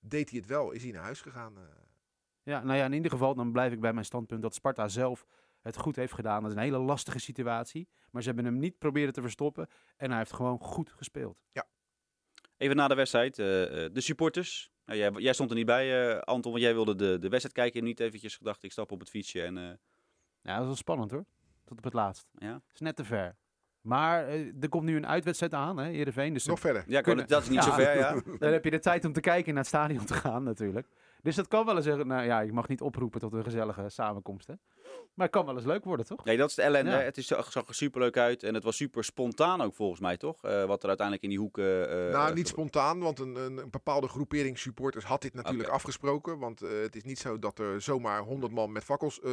deed 0.00 0.30
hij 0.30 0.38
het 0.38 0.48
wel. 0.48 0.70
Is 0.70 0.82
hij 0.82 0.92
naar 0.92 1.02
huis 1.02 1.20
gegaan. 1.20 1.56
eh. 1.58 1.62
Ja, 2.42 2.62
nou 2.62 2.78
ja, 2.78 2.84
in 2.84 2.92
ieder 2.92 3.10
geval 3.10 3.34
dan 3.34 3.52
blijf 3.52 3.72
ik 3.72 3.80
bij 3.80 3.92
mijn 3.92 4.04
standpunt 4.04 4.42
dat 4.42 4.54
Sparta 4.54 4.88
zelf 4.88 5.26
het 5.60 5.76
goed 5.76 5.96
heeft 5.96 6.12
gedaan. 6.12 6.40
Dat 6.42 6.50
is 6.50 6.56
een 6.56 6.62
hele 6.62 6.78
lastige 6.78 7.18
situatie. 7.18 7.88
Maar 8.10 8.22
ze 8.22 8.28
hebben 8.28 8.44
hem 8.46 8.58
niet 8.58 8.78
proberen 8.78 9.12
te 9.12 9.20
verstoppen. 9.20 9.68
En 9.96 10.08
hij 10.08 10.18
heeft 10.18 10.32
gewoon 10.32 10.58
goed 10.58 10.92
gespeeld. 10.92 11.44
Even 12.56 12.76
na 12.76 12.88
de 12.88 12.94
wedstrijd, 12.94 13.34
de 13.36 13.90
supporters. 13.94 14.72
Nou, 14.86 14.98
jij, 14.98 15.10
jij 15.16 15.32
stond 15.32 15.50
er 15.50 15.56
niet 15.56 15.66
bij, 15.66 16.10
eh, 16.10 16.18
Anton, 16.20 16.50
want 16.52 16.64
jij 16.64 16.74
wilde 16.74 16.94
de, 16.94 17.18
de 17.18 17.28
wedstrijd 17.28 17.54
kijken. 17.54 17.80
En 17.80 17.86
niet 17.86 18.00
eventjes 18.00 18.36
gedacht, 18.36 18.62
ik 18.62 18.72
stap 18.72 18.92
op 18.92 19.00
het 19.00 19.08
fietsje 19.10 19.42
en... 19.42 19.56
eh, 19.58 19.64
Ja, 20.42 20.52
dat 20.52 20.60
is 20.60 20.66
wel 20.66 20.74
spannend 20.76 21.10
hoor. 21.10 21.24
Tot 21.64 21.78
op 21.78 21.84
het 21.84 21.92
laatst. 21.92 22.26
ja, 22.32 22.52
Dat 22.52 22.62
is 22.74 22.80
net 22.80 22.96
te 22.96 23.04
ver. 23.04 23.36
Maar 23.80 24.26
eh, 24.28 24.62
er 24.62 24.68
komt 24.68 24.84
nu 24.84 24.96
een 24.96 25.06
uitwedstrijd 25.06 25.54
aan, 25.54 25.76
hè, 25.76 25.84
Heerenveen. 25.90 26.32
Dus 26.32 26.46
Nog 26.46 26.60
verder. 26.60 26.84
ja 26.86 27.00
Kunnen- 27.00 27.28
dat 27.28 27.42
is 27.42 27.48
niet 27.48 27.58
Ja. 27.58 27.62
zo 27.64 27.72
ver, 27.72 27.96
ja. 27.98 28.20
dan 28.38 28.52
heb 28.52 28.64
je 28.64 28.70
de 28.70 28.78
tijd 28.78 29.04
om 29.04 29.12
te 29.12 29.20
kijken 29.20 29.48
naar 29.54 29.62
het 29.62 29.72
stadion 29.72 30.04
te 30.04 30.14
gaan 30.14 30.42
natuurlijk. 30.42 30.86
Dus 31.26 31.34
dat 31.36 31.48
kan 31.48 31.64
wel 31.64 31.76
eens, 31.76 31.86
een- 31.86 32.06
nou 32.06 32.24
ja, 32.24 32.40
ik 32.40 32.52
mag 32.52 32.68
niet 32.68 32.80
oproepen 32.80 33.20
tot 33.20 33.32
een 33.32 33.44
gezellige 33.44 33.88
samenkomst. 33.88 34.46
Hè. 34.46 34.54
Maar 35.14 35.26
het 35.26 35.30
kan 35.34 35.44
wel 35.46 35.56
eens 35.56 35.64
leuk 35.64 35.84
worden, 35.84 36.06
toch? 36.06 36.24
Nee, 36.24 36.36
dat 36.36 36.48
is 36.48 36.54
de 36.54 36.62
ellende. 36.62 36.90
Ja. 36.90 36.98
Het 36.98 37.16
is, 37.16 37.26
zag 37.26 37.54
er 37.68 37.74
super 37.74 38.00
leuk 38.00 38.16
uit 38.16 38.42
en 38.42 38.54
het 38.54 38.64
was 38.64 38.76
super 38.76 39.04
spontaan 39.04 39.60
ook 39.60 39.74
volgens 39.74 40.00
mij, 40.00 40.16
toch? 40.16 40.44
Eh, 40.44 40.64
wat 40.64 40.82
er 40.82 40.88
uiteindelijk 40.88 41.22
in 41.22 41.28
die 41.30 41.38
hoeken... 41.38 41.88
eh, 41.90 42.12
nou, 42.12 42.28
eh, 42.28 42.34
niet 42.34 42.48
spontaan, 42.48 42.98
want 43.00 43.18
een, 43.18 43.34
een, 43.36 43.56
een 43.56 43.70
bepaalde 43.70 44.08
groepering 44.08 44.58
supporters 44.58 45.04
had 45.04 45.22
dit 45.22 45.34
natuurlijk 45.34 45.68
afgesproken. 45.68 46.38
Want 46.38 46.62
eh, 46.62 46.70
het 46.80 46.96
is 46.96 47.04
niet 47.04 47.18
zo 47.18 47.38
dat 47.38 47.58
er 47.58 47.80
zomaar 47.82 48.20
honderd 48.22 48.52
man 48.52 48.72
met 48.72 48.84
fakkels 48.84 49.20
eh, 49.20 49.32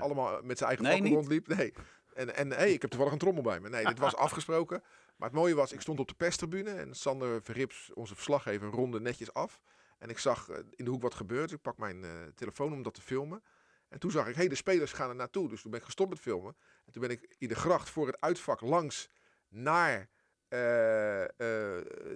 allemaal 0.00 0.40
met 0.42 0.58
zijn 0.58 0.68
eigen 0.68 0.86
Nee, 0.88 0.96
fakkel 0.96 1.14
rondliep. 1.14 1.48
Nee. 1.48 1.72
En, 2.14 2.36
en 2.36 2.50
hey, 2.52 2.72
ik 2.72 2.80
heb 2.80 2.90
toevallig 2.90 3.12
een 3.14 3.18
trommel 3.20 3.42
bij 3.42 3.60
me. 3.60 3.68
Nee, 3.68 3.84
dit 3.84 3.98
was 3.98 4.16
afgesproken. 4.26 4.82
Maar 5.16 5.28
het 5.28 5.38
mooie 5.38 5.54
was, 5.54 5.72
ik 5.72 5.80
stond 5.80 6.00
op 6.00 6.08
de 6.08 6.14
perstribune 6.14 6.70
en 6.70 6.94
Sander 6.94 7.42
Verrips, 7.42 7.90
onze 7.94 8.14
verslaggever, 8.14 8.68
ronde 8.70 9.00
netjes 9.00 9.34
af. 9.34 9.60
En 10.02 10.08
ik 10.08 10.18
zag 10.18 10.48
eh, 10.48 10.58
in 10.70 10.84
de 10.84 10.90
hoek 10.90 11.02
wat 11.02 11.14
gebeurt. 11.14 11.52
Ik 11.52 11.60
pak 11.60 11.78
mijn 11.78 12.04
eh, 12.04 12.10
telefoon 12.34 12.72
om 12.72 12.82
dat 12.82 12.94
te 12.94 13.00
filmen. 13.00 13.42
En 13.88 13.98
toen 13.98 14.10
zag 14.10 14.26
ik, 14.26 14.34
hé, 14.34 14.40
hey, 14.40 14.48
de 14.48 14.54
spelers 14.54 14.92
gaan 14.92 15.08
er 15.08 15.14
naartoe. 15.14 15.48
Dus 15.48 15.62
toen 15.62 15.70
ben 15.70 15.80
ik 15.80 15.86
gestopt 15.86 16.10
met 16.10 16.20
filmen. 16.20 16.56
En 16.86 16.92
toen 16.92 17.02
ben 17.02 17.10
ik 17.10 17.34
in 17.38 17.48
de 17.48 17.54
gracht 17.54 17.90
voor 17.90 18.06
het 18.06 18.20
uitvak 18.20 18.60
langs 18.60 19.08
naar 19.48 20.08
eh, 20.48 21.24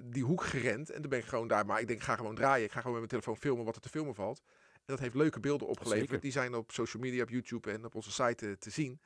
die 0.04 0.24
hoek 0.24 0.44
gerend. 0.44 0.90
En 0.90 1.00
toen 1.00 1.10
ben 1.10 1.18
ik 1.18 1.24
gewoon 1.24 1.48
daar. 1.48 1.66
Maar 1.66 1.80
ik 1.80 1.86
denk, 1.86 1.98
ik 1.98 2.04
ga 2.04 2.16
gewoon 2.16 2.34
draaien. 2.34 2.64
Ik 2.64 2.72
ga 2.72 2.80
gewoon 2.80 3.00
met 3.00 3.10
mijn 3.10 3.22
telefoon 3.22 3.42
filmen 3.42 3.64
wat 3.64 3.74
er 3.74 3.80
te 3.80 3.88
filmen 3.88 4.14
valt. 4.14 4.42
En 4.72 4.82
dat 4.94 4.98
heeft 4.98 5.14
leuke 5.14 5.40
beelden 5.40 5.68
opgeleverd. 5.68 6.06
Zeker. 6.08 6.20
Die 6.20 6.32
zijn 6.32 6.54
op 6.54 6.72
social 6.72 7.02
media, 7.02 7.22
op 7.22 7.30
YouTube 7.30 7.70
en 7.70 7.84
op 7.84 7.94
onze 7.94 8.12
site 8.12 8.58
te 8.58 8.70
zien. 8.70 9.00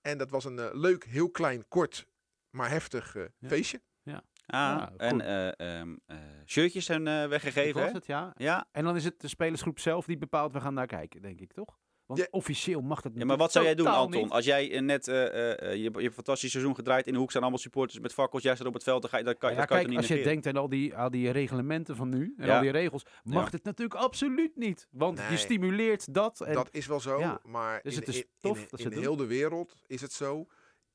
En 0.00 0.18
dat 0.18 0.30
was 0.30 0.44
een 0.44 0.78
leuk, 0.78 1.04
heel 1.04 1.30
klein, 1.30 1.68
kort 1.68 2.06
maar 2.50 2.70
heftig 2.70 3.14
Ja. 3.14 3.48
feestje. 3.48 3.82
Ah, 4.46 4.58
Ja, 4.58 4.92
en 4.96 5.20
eh, 5.20 5.78
ehm, 5.80 5.96
eh, 6.06 6.16
shirtjes 6.46 6.84
zijn 6.84 7.06
eh, 7.06 7.26
weggegeven, 7.28 7.80
was 7.80 7.90
hè? 7.90 7.94
het, 7.96 8.06
ja. 8.06 8.32
Ja. 8.36 8.66
En 8.72 8.84
dan 8.84 8.96
is 8.96 9.04
het 9.04 9.20
de 9.20 9.28
spelersgroep 9.28 9.78
zelf 9.78 10.06
die 10.06 10.18
bepaalt, 10.18 10.52
we 10.52 10.60
gaan 10.60 10.74
naar 10.74 10.86
kijken, 10.86 11.22
denk 11.22 11.40
ik, 11.40 11.52
toch? 11.52 11.78
Want 12.06 12.20
Ja. 12.20 12.26
officieel 12.30 12.80
mag 12.80 13.00
dat 13.00 13.12
ja, 13.14 13.24
maar 13.24 13.36
wat 13.36 13.52
zou 13.52 13.64
jij 13.64 13.74
doen, 13.74 13.86
Anton? 13.86 14.22
niet. 14.22 14.30
Als 14.30 14.44
jij 14.44 14.80
net, 14.80 15.08
eh, 15.08 15.26
eh, 15.26 15.62
eh, 15.62 15.72
je, 15.72 15.78
je 15.78 15.90
hebt 15.90 15.96
een 16.04 16.12
fantastisch 16.12 16.50
seizoen 16.50 16.74
gedraaid, 16.74 17.06
in 17.06 17.12
de 17.12 17.18
hoek 17.18 17.30
staan 17.30 17.42
allemaal 17.42 17.60
supporters 17.60 18.00
met 18.00 18.12
fakkels, 18.12 18.42
jij 18.42 18.54
staat 18.54 18.66
op 18.66 18.74
het 18.74 18.82
veld, 18.82 19.00
dan, 19.02 19.10
ga 19.10 19.18
je, 19.18 19.24
dan 19.24 19.36
kan, 19.38 19.50
Ja, 19.50 19.56
dat 19.56 19.66
kan 19.66 19.78
je 19.78 19.84
kijk, 19.84 19.96
als 19.96 20.08
niet 20.08 20.18
je 20.18 20.24
denkt 20.24 20.46
aan 20.46 20.56
al 20.56 20.68
die, 20.68 20.96
al 20.96 21.10
die 21.10 21.30
reglementen 21.30 21.96
van 21.96 22.08
nu 22.08 22.34
en 22.36 22.46
Ja. 22.46 22.54
al 22.56 22.60
die 22.62 22.70
regels, 22.70 23.06
mag 23.22 23.44
Ja. 23.44 23.50
het 23.50 23.64
natuurlijk 23.64 24.00
absoluut 24.00 24.56
niet. 24.56 24.88
Want 24.90 25.20
je 25.30 25.36
stimuleert 25.36 26.14
dat. 26.14 26.40
En 26.40 26.54
dat 26.54 26.68
is 26.70 26.86
wel 26.86 27.00
zo, 27.00 27.18
ja. 27.18 27.40
maar 27.44 27.80
Dus 27.82 27.92
in, 27.94 27.98
het 28.00 28.08
is 28.08 28.16
in- 28.18 28.26
dat 28.70 28.80
ze 28.80 28.88
heel 28.88 29.16
de 29.16 29.26
wereld 29.26 29.74
is 29.86 30.00
het 30.00 30.12
zo. 30.12 30.46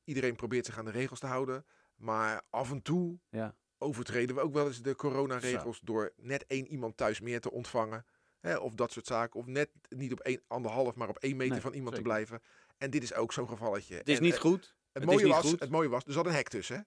Iedereen 0.04 0.36
probeert 0.36 0.66
zich 0.66 0.78
aan 0.78 0.84
de 0.84 0.90
regels 0.90 1.18
te 1.18 1.26
houden. 1.26 1.64
Maar 2.00 2.42
af 2.50 2.70
en 2.70 2.82
toe 2.82 3.18
Ja. 3.30 3.56
overtreden 3.78 4.34
we 4.36 4.42
ook 4.42 4.52
wel 4.52 4.66
eens 4.66 4.82
de 4.82 4.94
coronaregels 4.94 5.80
door 5.80 6.12
net 6.16 6.46
één 6.46 6.66
iemand 6.66 6.96
thuis 6.96 7.20
meer 7.20 7.40
te 7.40 7.50
ontvangen. 7.50 8.04
Hè, 8.40 8.56
of 8.56 8.74
dat 8.74 8.92
soort 8.92 9.06
zaken. 9.06 9.40
Of 9.40 9.46
net 9.46 9.70
niet 9.88 10.12
op 10.12 10.20
één, 10.20 10.42
anderhalf, 10.46 10.94
maar 10.94 11.08
op 11.08 11.16
één 11.18 11.36
meter 11.36 11.52
Nee, 11.52 11.60
van 11.60 11.72
iemand 11.72 11.96
zeker. 11.96 12.08
te 12.10 12.14
blijven. 12.14 12.42
En 12.78 12.90
dit 12.90 13.02
is 13.02 13.14
ook 13.14 13.32
zo'n 13.32 13.48
gevalletje. 13.48 13.94
Het 13.96 14.08
is 14.08 14.16
En, 14.16 14.22
niet 14.22 14.34
eh, 14.34 14.40
goed. 14.40 14.76
Het, 14.92 15.04
mooie 15.04 15.26
was, 15.28 15.48
goed. 15.50 15.60
het 15.60 15.70
mooie 15.70 15.88
was, 15.88 16.04
er 16.04 16.12
zat 16.12 16.26
een 16.26 16.32
hek 16.32 16.48
tussen. 16.48 16.76
Hè? 16.76 16.82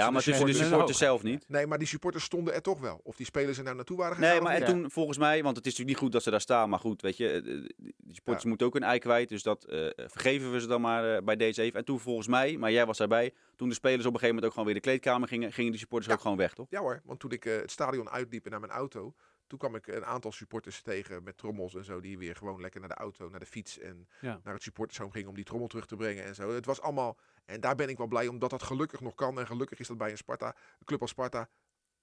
Ja, 0.00 0.10
maar 0.10 0.22
tussen 0.22 0.46
de 0.46 0.52
supporters 0.54 0.98
de 0.98 1.04
zelf 1.04 1.22
niet. 1.22 1.44
Nee, 1.48 1.66
maar 1.66 1.78
die 1.78 1.86
supporters 1.86 2.24
stonden 2.24 2.54
er 2.54 2.62
toch 2.62 2.80
wel. 2.80 3.00
Of 3.04 3.16
die 3.16 3.26
spelers 3.26 3.58
er 3.58 3.64
nou 3.64 3.76
naartoe 3.76 3.96
waren 3.96 4.16
gegaan. 4.16 4.30
Nee, 4.30 4.40
maar 4.40 4.54
en 4.54 4.64
toen 4.64 4.90
volgens 4.90 5.18
mij, 5.18 5.42
want 5.42 5.56
het 5.56 5.66
is 5.66 5.72
natuurlijk 5.72 5.88
niet 5.88 6.04
goed 6.04 6.12
dat 6.12 6.22
ze 6.22 6.30
daar 6.30 6.40
staan, 6.40 6.68
maar 6.68 6.78
goed, 6.78 7.02
weet 7.02 7.16
je, 7.16 7.28
eh, 7.30 7.42
die 7.76 8.14
supporters 8.14 8.44
moeten 8.44 8.66
ook 8.66 8.74
een 8.74 8.82
ei 8.82 8.98
kwijt, 8.98 9.28
dus 9.28 9.42
dat 9.42 9.64
eh, 9.64 9.86
vergeven 9.96 10.52
we 10.52 10.60
ze 10.60 10.66
dan 10.66 10.80
maar 10.80 11.14
eh, 11.16 11.22
bij 11.22 11.36
deze 11.36 11.62
even. 11.62 11.78
En 11.78 11.84
toen 11.84 12.00
volgens 12.00 12.26
mij, 12.26 12.56
maar 12.58 12.72
jij 12.72 12.86
was 12.86 12.98
daarbij, 12.98 13.32
toen 13.56 13.68
de 13.68 13.74
spelers 13.74 14.06
op 14.06 14.12
een 14.12 14.18
gegeven 14.18 14.34
moment 14.34 14.44
ook 14.46 14.52
gewoon 14.52 14.66
weer 14.66 14.74
de 14.82 14.88
kleedkamer 14.88 15.28
gingen, 15.28 15.52
gingen 15.52 15.70
die 15.70 15.80
supporters 15.80 16.08
Ja. 16.10 16.14
ook 16.16 16.22
gewoon 16.22 16.36
weg, 16.36 16.54
toch? 16.54 16.66
Ja 16.70 16.80
hoor, 16.80 17.00
want 17.04 17.20
toen 17.20 17.30
ik 17.30 17.44
eh, 17.44 17.56
het 17.56 17.70
stadion 17.70 18.10
uitliep 18.10 18.44
en 18.44 18.50
naar 18.50 18.60
mijn 18.60 18.72
auto, 18.72 19.14
toen 19.52 19.60
kwam 19.60 19.74
ik 19.74 19.86
een 19.86 20.04
aantal 20.04 20.32
supporters 20.32 20.82
tegen 20.82 21.22
met 21.22 21.36
trommels 21.36 21.74
en 21.74 21.84
zo, 21.84 22.00
die 22.00 22.18
weer 22.18 22.36
gewoon 22.36 22.60
lekker 22.60 22.80
naar 22.80 22.88
de 22.88 22.94
auto, 22.94 23.28
naar 23.28 23.40
de 23.40 23.46
fiets 23.46 23.78
en 23.78 24.08
Ja. 24.20 24.40
naar 24.44 24.54
het 24.54 24.62
supportershome 24.62 25.10
gingen 25.12 25.28
om 25.28 25.34
die 25.34 25.44
trommel 25.44 25.68
terug 25.68 25.86
te 25.86 25.96
brengen 25.96 26.24
en 26.24 26.34
zo. 26.34 26.50
Het 26.50 26.66
was 26.66 26.80
allemaal, 26.80 27.16
en 27.44 27.60
daar 27.60 27.74
ben 27.74 27.88
ik 27.88 27.96
wel 27.98 28.06
blij 28.06 28.26
omdat 28.28 28.50
dat 28.50 28.62
gelukkig 28.62 29.00
nog 29.00 29.14
kan 29.14 29.38
en 29.38 29.46
gelukkig 29.46 29.78
is 29.78 29.86
dat 29.88 29.98
bij 29.98 30.10
een 30.10 30.16
Sparta, 30.16 30.46
een 30.78 30.84
club 30.86 31.00
als 31.00 31.10
Sparta. 31.10 31.48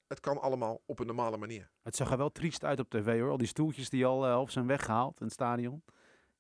Het 0.08 0.20
kan 0.20 0.41
allemaal 0.41 0.82
op 0.86 1.00
een 1.00 1.06
normale 1.06 1.38
manier. 1.38 1.70
Het 1.84 1.96
zag 1.96 2.12
er 2.12 2.18
wel 2.18 2.32
triest 2.32 2.63
uit 2.63 2.79
op 2.79 2.89
tv 2.89 3.20
hoor. 3.20 3.29
Al 3.29 3.38
die 3.38 3.48
stoeltjes 3.48 3.89
die 3.89 4.06
al 4.06 4.27
half 4.27 4.51
zijn 4.51 4.68
weggehaald 4.68 5.20
in 5.20 5.25
het 5.25 5.34
stadion. 5.34 5.84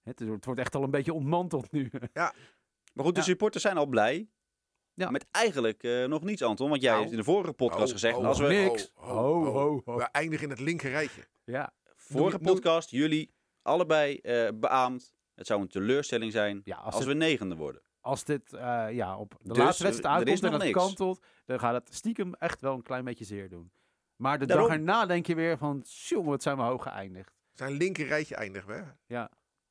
Het, 0.03 0.21
is- 0.21 0.27
het 0.27 0.45
wordt 0.45 0.59
echt 0.59 0.75
al 0.75 0.83
een 0.83 0.91
beetje 0.91 1.13
ontmanteld 1.13 1.71
nu. 1.71 1.89
Maar 2.93 3.05
goed, 3.05 3.13
de 3.15 3.19
Ja. 3.19 3.25
supporters 3.25 3.63
zijn 3.63 3.77
al 3.77 3.85
blij. 3.85 4.29
Ja. 4.99 5.09
Met 5.09 5.25
eigenlijk 5.31 5.83
eh, 5.83 6.05
nog 6.05 6.23
niets, 6.23 6.41
Anton. 6.41 6.69
Want 6.69 6.81
jij 6.81 6.97
hebt 6.99 7.11
in 7.11 7.17
de 7.17 7.23
vorige 7.23 7.53
podcast 7.53 7.85
Oh, 7.87 7.91
gezegd, 7.91 8.17
oh, 8.17 8.25
als 8.25 8.39
we 8.39 8.47
nee. 8.47 8.63
niks. 8.69 8.91
We 9.85 10.07
eindigen 10.11 10.43
in 10.43 10.49
het 10.49 10.59
linker 10.59 10.89
rijtje. 10.89 11.27
ja. 11.43 11.73
vorige 11.95 12.35
noem- 12.37 12.45
noem- 12.45 12.53
podcast, 12.53 12.89
jullie 12.89 13.33
allebei 13.61 14.15
eh, 14.17 14.47
beaamd. 14.55 15.13
Het 15.35 15.47
zou 15.47 15.61
een 15.61 15.67
teleurstelling 15.67 16.31
zijn 16.31 16.61
ja, 16.63 16.75
als, 16.75 16.85
als 16.95 17.03
het- 17.03 17.13
we 17.13 17.19
negende 17.19 17.55
worden. 17.55 17.81
als 18.01 18.23
dit 18.23 18.53
eh, 18.53 18.85
ja, 18.91 19.17
op 19.17 19.35
de 19.41 19.47
Dus, 19.47 19.57
laatste 19.57 19.83
wedstrijd 19.83 20.21
er 20.21 20.27
is 20.27 20.43
aankomt 20.43 20.61
en 20.61 20.67
niks. 20.67 20.79
kantelt, 20.79 21.25
dan 21.45 21.59
gaat 21.59 21.73
het 21.73 21.95
stiekem 21.95 22.33
echt 22.33 22.61
wel 22.61 22.73
een 22.73 22.83
klein 22.83 23.03
beetje 23.05 23.25
zeer 23.25 23.49
doen. 23.49 23.71
Maar 24.15 24.39
de 24.39 24.45
Daarom. 24.45 24.67
dag 24.67 24.75
erna 24.75 25.05
denk 25.05 25.25
je 25.27 25.35
weer 25.35 25.57
van, 25.57 25.83
jongen, 25.85 26.29
wat 26.29 26.41
zijn 26.43 26.57
we 26.57 26.63
hoog 26.63 26.83
geëindigd. 26.83 27.33
Zijn 27.53 27.71
linker 27.71 28.07
rijtje 28.07 28.35
eindigen 28.35 28.67
we. 28.67 28.73
hè? 28.73 29.23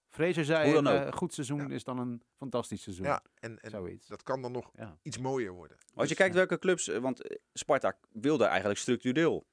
Fraser 0.09 0.45
zei, 0.45 0.75
een 0.77 0.87
eh, 0.87 1.13
goed 1.13 1.35
seizoen 1.35 1.69
Ja. 1.69 1.75
is 1.75 1.85
dan 1.85 1.99
een 1.99 2.23
fantastisch 2.37 2.83
seizoen. 2.83 3.07
Ja, 3.07 3.23
en, 3.35 3.61
en 3.61 3.71
Zoiets. 3.71 4.07
dat 4.07 4.23
kan 4.23 4.43
dan 4.43 4.53
nog 4.53 4.71
Ja. 4.73 4.99
iets 5.03 5.19
mooier 5.19 5.53
worden. 5.53 5.77
Als 5.77 6.03
je 6.03 6.07
Dus, 6.09 6.17
kijkt 6.17 6.35
welke 6.35 6.59
clubs, 6.59 6.89
eh, 6.89 6.99
want 6.99 7.23
eh, 7.23 7.39
Sparta 7.53 7.99
wil 8.13 8.39
daar 8.39 8.49
eigenlijk 8.49 8.79
structureel 8.81 9.47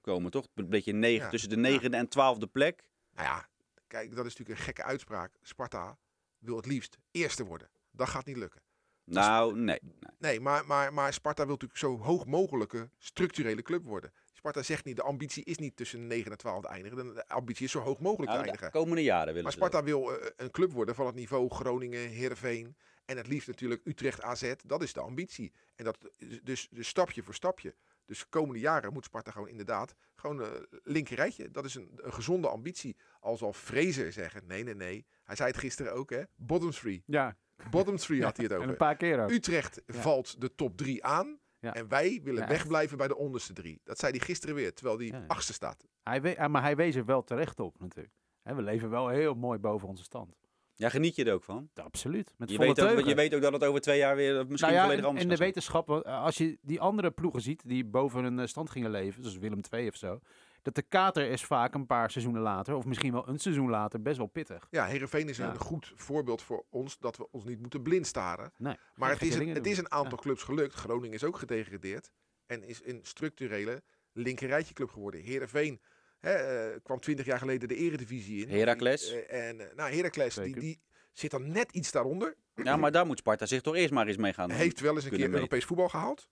komen, 0.00 0.30
toch? 0.30 0.46
Een 0.54 0.68
beetje 0.68 0.92
negen, 0.92 1.24
Ja. 1.24 1.30
tussen 1.30 1.48
de 1.48 1.56
negende 1.56 1.96
en 1.96 2.08
twaalfde 2.08 2.46
plek. 2.46 2.88
Nou 3.12 3.26
ja, 3.28 3.48
kijk, 3.86 4.14
dat 4.16 4.26
is 4.26 4.30
natuurlijk 4.36 4.58
een 4.58 4.64
gekke 4.64 4.82
uitspraak. 4.84 5.32
Sparta 5.42 5.98
wil 6.38 6.56
het 6.56 6.66
liefst 6.66 6.98
eerste 7.10 7.44
worden. 7.44 7.70
Dat 7.90 8.08
gaat 8.08 8.26
niet 8.26 8.36
lukken. 8.36 8.62
Nou, 9.04 9.54
nee. 9.58 9.78
nee. 9.82 9.92
Nee, 10.18 10.40
maar, 10.40 10.66
maar, 10.66 10.92
maar 10.92 11.12
Sparta 11.12 11.42
wil 11.42 11.52
natuurlijk 11.52 11.80
zo 11.80 11.98
hoog 11.98 12.26
mogelijke 12.26 12.90
structurele 12.98 13.62
club 13.62 13.84
worden. 13.84 14.12
Sparta 14.38 14.62
zegt 14.62 14.84
niet, 14.84 14.96
de 14.96 15.02
ambitie 15.02 15.44
is 15.44 15.58
niet 15.58 15.76
tussen 15.76 16.06
9 16.06 16.30
en 16.30 16.36
12 16.38 16.62
te 16.62 16.68
eindigen. 16.68 16.96
De- 17.06 17.12
De 17.12 17.28
ambitie 17.28 17.64
is 17.64 17.70
zo 17.70 17.78
hoog 17.80 17.98
mogelijk 18.00 18.30
te 18.30 18.36
Nou, 18.36 18.42
de 18.42 18.48
eindigen. 18.50 18.70
komende 18.80 19.02
jaren 19.02 19.26
willen 19.26 19.42
Maar. 19.42 19.52
Sparta 19.52 19.82
wil 19.82 20.18
eh, 20.18 20.30
een 20.36 20.50
club 20.50 20.72
worden 20.72 20.94
van 20.94 21.06
het 21.06 21.14
niveau 21.14 21.50
Groningen, 21.50 22.08
Heerenveen 22.08 22.76
en 23.04 23.16
het 23.16 23.26
liefst 23.26 23.48
natuurlijk 23.48 23.80
Utrecht 23.84 24.22
AZ. 24.22 24.52
Dat 24.64 24.82
is 24.82 24.92
de 24.92 25.00
ambitie. 25.00 25.52
En 25.76 25.84
dat 25.84 25.98
dus, 26.42 26.68
dus 26.70 26.88
stapje 26.88 27.22
voor 27.22 27.34
stapje. 27.34 27.74
Dus 28.06 28.18
de 28.18 28.26
komende 28.28 28.60
jaren 28.60 28.92
moet 28.92 29.04
Sparta 29.04 29.30
gewoon 29.30 29.48
inderdaad 29.48 29.94
gewoon 30.16 30.40
een 30.40 30.66
linker 30.82 31.16
rijtje. 31.16 31.50
Dat 31.50 31.64
is 31.64 31.74
een, 31.74 31.90
een 31.96 32.12
gezonde 32.12 32.48
ambitie. 32.48 32.96
Al 33.20 33.36
zal 33.36 33.52
Fraser 33.52 34.12
zeggen, 34.12 34.46
nee, 34.46 34.64
nee, 34.64 34.74
nee. 34.74 35.06
Hij 35.24 35.36
zei 35.36 35.50
het 35.50 35.58
gisteren 35.58 35.92
ook, 35.92 36.10
hè. 36.10 36.22
Bottom 36.36 36.70
three. 36.70 37.02
Ja, 37.06 37.36
Bottom 37.70 37.96
three 37.96 38.22
had 38.22 38.36
hij 38.36 38.44
het 38.46 38.54
en 38.54 38.58
een 38.60 38.64
over. 38.64 38.76
paar 38.78 38.96
keer 38.96 39.22
ook. 39.22 39.30
Utrecht 39.30 39.82
Ja. 39.86 39.94
valt 40.00 40.40
de 40.40 40.54
top 40.54 40.76
drie 40.76 41.04
aan. 41.04 41.38
Ja. 41.60 41.74
En 41.74 41.88
wij 41.88 42.20
willen 42.22 42.42
Ja, 42.42 42.48
wegblijven 42.48 42.96
bij 42.96 43.08
de 43.08 43.16
onderste 43.16 43.52
drie. 43.52 43.80
Dat 43.84 43.98
zei 43.98 44.12
hij 44.16 44.20
gisteren 44.20 44.54
weer, 44.54 44.74
terwijl 44.74 44.96
hij 44.98 45.06
Ja, 45.06 45.16
ja. 45.18 45.24
achtste 45.26 45.52
staat. 45.52 45.84
Hij 46.02 46.22
we- 46.22 46.48
maar 46.48 46.62
hij 46.62 46.76
wees 46.76 46.94
er 46.94 47.04
wel 47.04 47.24
terecht 47.24 47.60
op 47.60 47.78
natuurlijk. 47.80 48.14
Hè, 48.42 48.54
we 48.54 48.62
leven 48.62 48.90
wel 48.90 49.08
heel 49.08 49.34
mooi 49.34 49.58
boven 49.58 49.88
onze 49.88 50.02
stand. 50.02 50.36
Ja, 50.74 50.88
geniet 50.88 51.14
je 51.16 51.24
er 51.24 51.32
ook 51.32 51.44
van? 51.44 51.68
Absoluut. 51.74 52.34
Met 52.36 52.50
Je 52.50 52.54
volle 52.56 52.68
weet, 52.68 52.80
ook, 52.80 52.86
teugen. 52.88 53.08
je 53.08 53.14
weet 53.14 53.34
ook 53.34 53.42
dat 53.42 53.52
het 53.52 53.64
over 53.64 53.80
twee 53.80 53.98
jaar 53.98 54.16
weer 54.16 54.38
eh, 54.38 54.46
misschien 54.46 54.58
nou 54.60 54.72
ja, 54.72 54.80
volledig 54.80 55.00
en, 55.02 55.08
anders 55.08 55.24
en 55.24 55.30
de 55.30 55.36
wetenschap, 55.36 55.90
eh, 55.90 56.22
als 56.22 56.36
je 56.36 56.58
die 56.62 56.80
andere 56.80 57.10
ploegen 57.10 57.40
ziet 57.40 57.62
die 57.68 57.84
boven 57.84 58.22
hun 58.22 58.38
eh, 58.38 58.46
stand 58.46 58.70
gingen 58.70 58.90
leven, 58.90 59.22
zoals 59.22 59.38
Willem 59.38 59.60
II 59.70 59.88
of 59.88 59.96
zo, 59.96 60.18
dat 60.62 60.74
de 60.74 60.82
kater 60.82 61.30
is 61.30 61.44
vaak 61.44 61.74
een 61.74 61.86
paar 61.86 62.10
seizoenen 62.10 62.42
later, 62.42 62.74
of 62.74 62.84
misschien 62.84 63.12
wel 63.12 63.28
een 63.28 63.38
seizoen 63.38 63.70
later, 63.70 64.02
best 64.02 64.16
wel 64.16 64.26
pittig. 64.26 64.66
Ja, 64.70 64.86
Heerenveen 64.86 65.28
is 65.28 65.36
Ja. 65.36 65.50
een 65.50 65.58
goed 65.58 65.92
voorbeeld 65.96 66.42
voor 66.42 66.64
ons 66.70 66.98
dat 66.98 67.16
we 67.16 67.30
ons 67.30 67.44
niet 67.44 67.60
moeten 67.60 67.82
blind 67.82 68.06
staren. 68.06 68.52
Nee, 68.56 68.76
Maar 68.94 69.10
het 69.10 69.22
is, 69.22 69.34
een, 69.34 69.48
het 69.48 69.66
is 69.66 69.78
een 69.78 69.90
aantal 69.92 70.18
clubs 70.18 70.42
gelukt. 70.42 70.74
Groningen 70.74 71.14
is 71.14 71.24
ook 71.24 71.38
gedegradeerd. 71.38 72.10
En 72.46 72.64
is 72.64 72.80
een 72.84 73.00
structurele 73.02 73.82
linkerrijtje 74.12 74.74
club 74.74 74.90
geworden. 74.90 75.20
Heerenveen 75.20 75.80
hè, 76.18 76.32
eh, 76.32 76.80
kwam 76.82 77.00
twintig 77.00 77.26
jaar 77.26 77.38
geleden 77.38 77.68
de 77.68 77.76
eredivisie 77.76 78.46
in. 78.46 78.58
Heracles. 78.58 79.12
Eh, 79.12 79.48
en 79.48 79.60
eh, 79.60 79.76
nou, 79.76 79.92
Heracles, 79.94 80.34
die, 80.34 80.44
Zeker. 80.44 80.60
die 80.60 80.80
zit 81.12 81.30
dan 81.30 81.52
net 81.52 81.72
iets 81.72 81.90
daaronder. 81.90 82.36
Ja, 82.54 82.76
maar 82.76 82.92
daar 82.92 83.06
moet 83.06 83.18
Sparta 83.18 83.46
zich 83.46 83.60
toch 83.60 83.74
eerst 83.74 83.92
maar 83.92 84.06
eens 84.06 84.16
mee 84.16 84.32
gaan 84.32 84.50
Heeft 84.50 84.80
wel 84.80 84.94
eens 84.94 85.04
een 85.04 85.10
keer 85.10 85.30
Europees 85.32 85.64
voetbal 85.64 85.88
gehaald. 85.88 86.28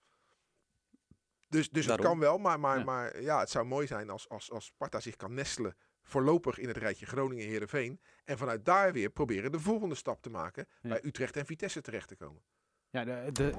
Dus, 1.49 1.71
dus 1.71 1.87
het 1.87 2.01
kan 2.01 2.19
wel, 2.19 2.39
maar, 2.39 2.61
maar, 2.61 2.79
Ja. 2.79 2.85
maar 2.85 3.21
ja, 3.23 3.39
het 3.41 3.51
zou 3.51 3.67
mooi 3.67 3.87
zijn 3.87 4.11
als, 4.11 4.29
als, 4.29 4.51
als 4.51 4.65
Sparta 4.65 5.01
zich 5.01 5.17
kan 5.17 5.35
nestelen 5.35 5.77
voorlopig 6.03 6.59
in 6.59 6.69
het 6.69 6.77
rijtje 6.77 7.07
Groningen-Herenveen. 7.07 8.01
En 8.25 8.39
vanuit 8.39 8.65
daar 8.65 8.93
weer 8.93 9.11
proberen 9.11 9.53
de 9.53 9.61
volgende 9.61 9.95
stap 9.95 10.23
te 10.23 10.31
maken 10.31 10.67
Ja. 10.83 10.89
bij 10.89 11.01
Utrecht 11.03 11.37
en 11.37 11.47
Vitesse 11.47 11.81
terecht 11.81 12.09
te 12.09 12.17
komen. 12.17 12.43
Ja, 12.91 13.05
de, 13.05 13.33
de, 13.33 13.53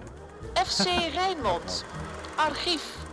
FC 0.66 0.86
Rijnmond. 1.14 1.86
Archief. 2.36 3.06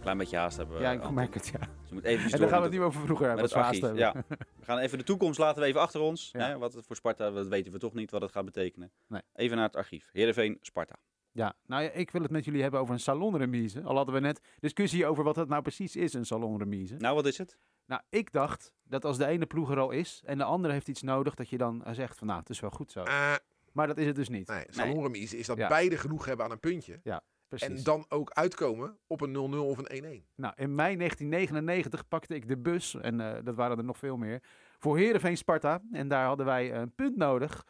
Klein 0.00 0.18
beetje 0.18 0.36
haast 0.36 0.56
hebben. 0.56 0.76
we, 0.76 0.82
ja, 0.82 0.90
ik 0.92 1.10
merk 1.10 1.34
het, 1.34 1.46
ja. 1.46 1.58
Dus 1.58 1.88
je 1.88 1.94
moet 1.94 2.04
even 2.04 2.32
En 2.32 2.38
dan 2.40 2.48
gaan 2.48 2.58
we 2.58 2.64
het 2.64 2.72
niet 2.72 2.80
over 2.82 3.00
vroeger 3.00 3.26
hebben, 3.26 3.42
met 3.44 3.54
het 3.54 3.62
haast 3.64 3.82
archief. 3.82 4.02
hebben. 4.04 4.24
Ja. 4.38 4.46
We 4.58 4.64
gaan 4.64 4.78
even 4.78 4.98
de 4.98 5.04
toekomst 5.04 5.38
laten 5.38 5.62
we 5.62 5.68
even 5.68 5.80
achter 5.80 6.00
ons. 6.00 6.28
Ja. 6.32 6.46
Hè, 6.48 6.58
wat 6.58 6.72
het 6.72 6.86
voor 6.86 6.96
Sparta, 6.96 7.30
dat 7.30 7.46
weten 7.48 7.72
we 7.72 7.78
toch 7.78 7.94
niet 7.94 8.10
wat 8.10 8.22
het 8.22 8.32
gaat 8.32 8.44
betekenen. 8.44 8.92
Nee. 9.06 9.22
Even 9.34 9.56
naar 9.56 9.66
het 9.66 9.76
archief. 9.76 10.08
Heerenveen, 10.12 10.58
Sparta. 10.60 10.94
Ja, 11.40 11.54
nou 11.66 11.82
ja, 11.82 11.90
ik 11.90 12.10
wil 12.10 12.22
het 12.22 12.30
met 12.30 12.44
jullie 12.44 12.62
hebben 12.62 12.80
over 12.80 12.94
een 12.94 13.00
salonremise. 13.00 13.82
Al 13.82 13.96
hadden 13.96 14.14
we 14.14 14.20
net 14.20 14.40
discussie 14.58 15.06
over 15.06 15.24
wat 15.24 15.36
het 15.36 15.48
nou 15.48 15.62
precies 15.62 15.96
is, 15.96 16.12
een 16.14 16.26
salonremise. 16.26 16.96
Nou, 16.96 17.14
wat 17.14 17.26
is 17.26 17.38
het? 17.38 17.58
Nou, 17.86 18.02
ik 18.08 18.32
dacht 18.32 18.72
dat 18.82 19.04
als 19.04 19.18
de 19.18 19.26
ene 19.26 19.46
ploeg 19.46 19.70
er 19.70 19.78
al 19.78 19.90
is 19.90 20.22
en 20.24 20.38
de 20.38 20.44
andere 20.44 20.72
heeft 20.72 20.88
iets 20.88 21.02
nodig, 21.02 21.34
dat 21.34 21.48
je 21.48 21.58
dan 21.58 21.82
zegt 21.90 22.18
van 22.18 22.26
nou, 22.26 22.38
het 22.40 22.48
is 22.50 22.60
wel 22.60 22.70
goed 22.70 22.92
zo. 22.92 23.02
Eh, 23.02 23.34
Maar 23.72 23.86
dat 23.86 23.98
is 23.98 24.06
het 24.06 24.16
dus 24.16 24.28
niet. 24.28 24.48
nee, 24.48 24.64
salonremise 24.68 25.38
is 25.38 25.46
dat 25.46 25.56
Ja. 25.56 25.68
beide 25.68 25.96
genoeg 25.96 26.24
hebben 26.24 26.44
aan 26.44 26.50
een 26.52 26.60
puntje. 26.60 27.00
Precies. 27.48 27.68
En 27.78 27.82
dan 27.84 28.04
ook 28.08 28.30
uitkomen 28.30 28.98
op 29.06 29.20
een 29.20 29.32
0-0 29.32 29.66
of 29.68 29.78
een 29.78 29.90
1-1. 30.22 30.26
Nou, 30.34 30.54
in 30.56 30.74
mei 30.74 30.96
1999 30.96 32.08
pakte 32.08 32.34
ik 32.34 32.48
de 32.48 32.58
bus, 32.58 32.94
en 32.94 33.20
eh, 33.20 33.44
dat 33.44 33.54
waren 33.54 33.78
er 33.78 33.84
nog 33.84 33.98
veel 33.98 34.16
meer, 34.16 34.42
voor 34.78 34.96
Heerenveen 34.98 35.36
Sparta. 35.36 35.82
En 35.92 36.08
daar 36.08 36.26
hadden 36.26 36.46
wij 36.46 36.74
een 36.74 36.94
punt 36.94 37.16
nodig. 37.16 37.66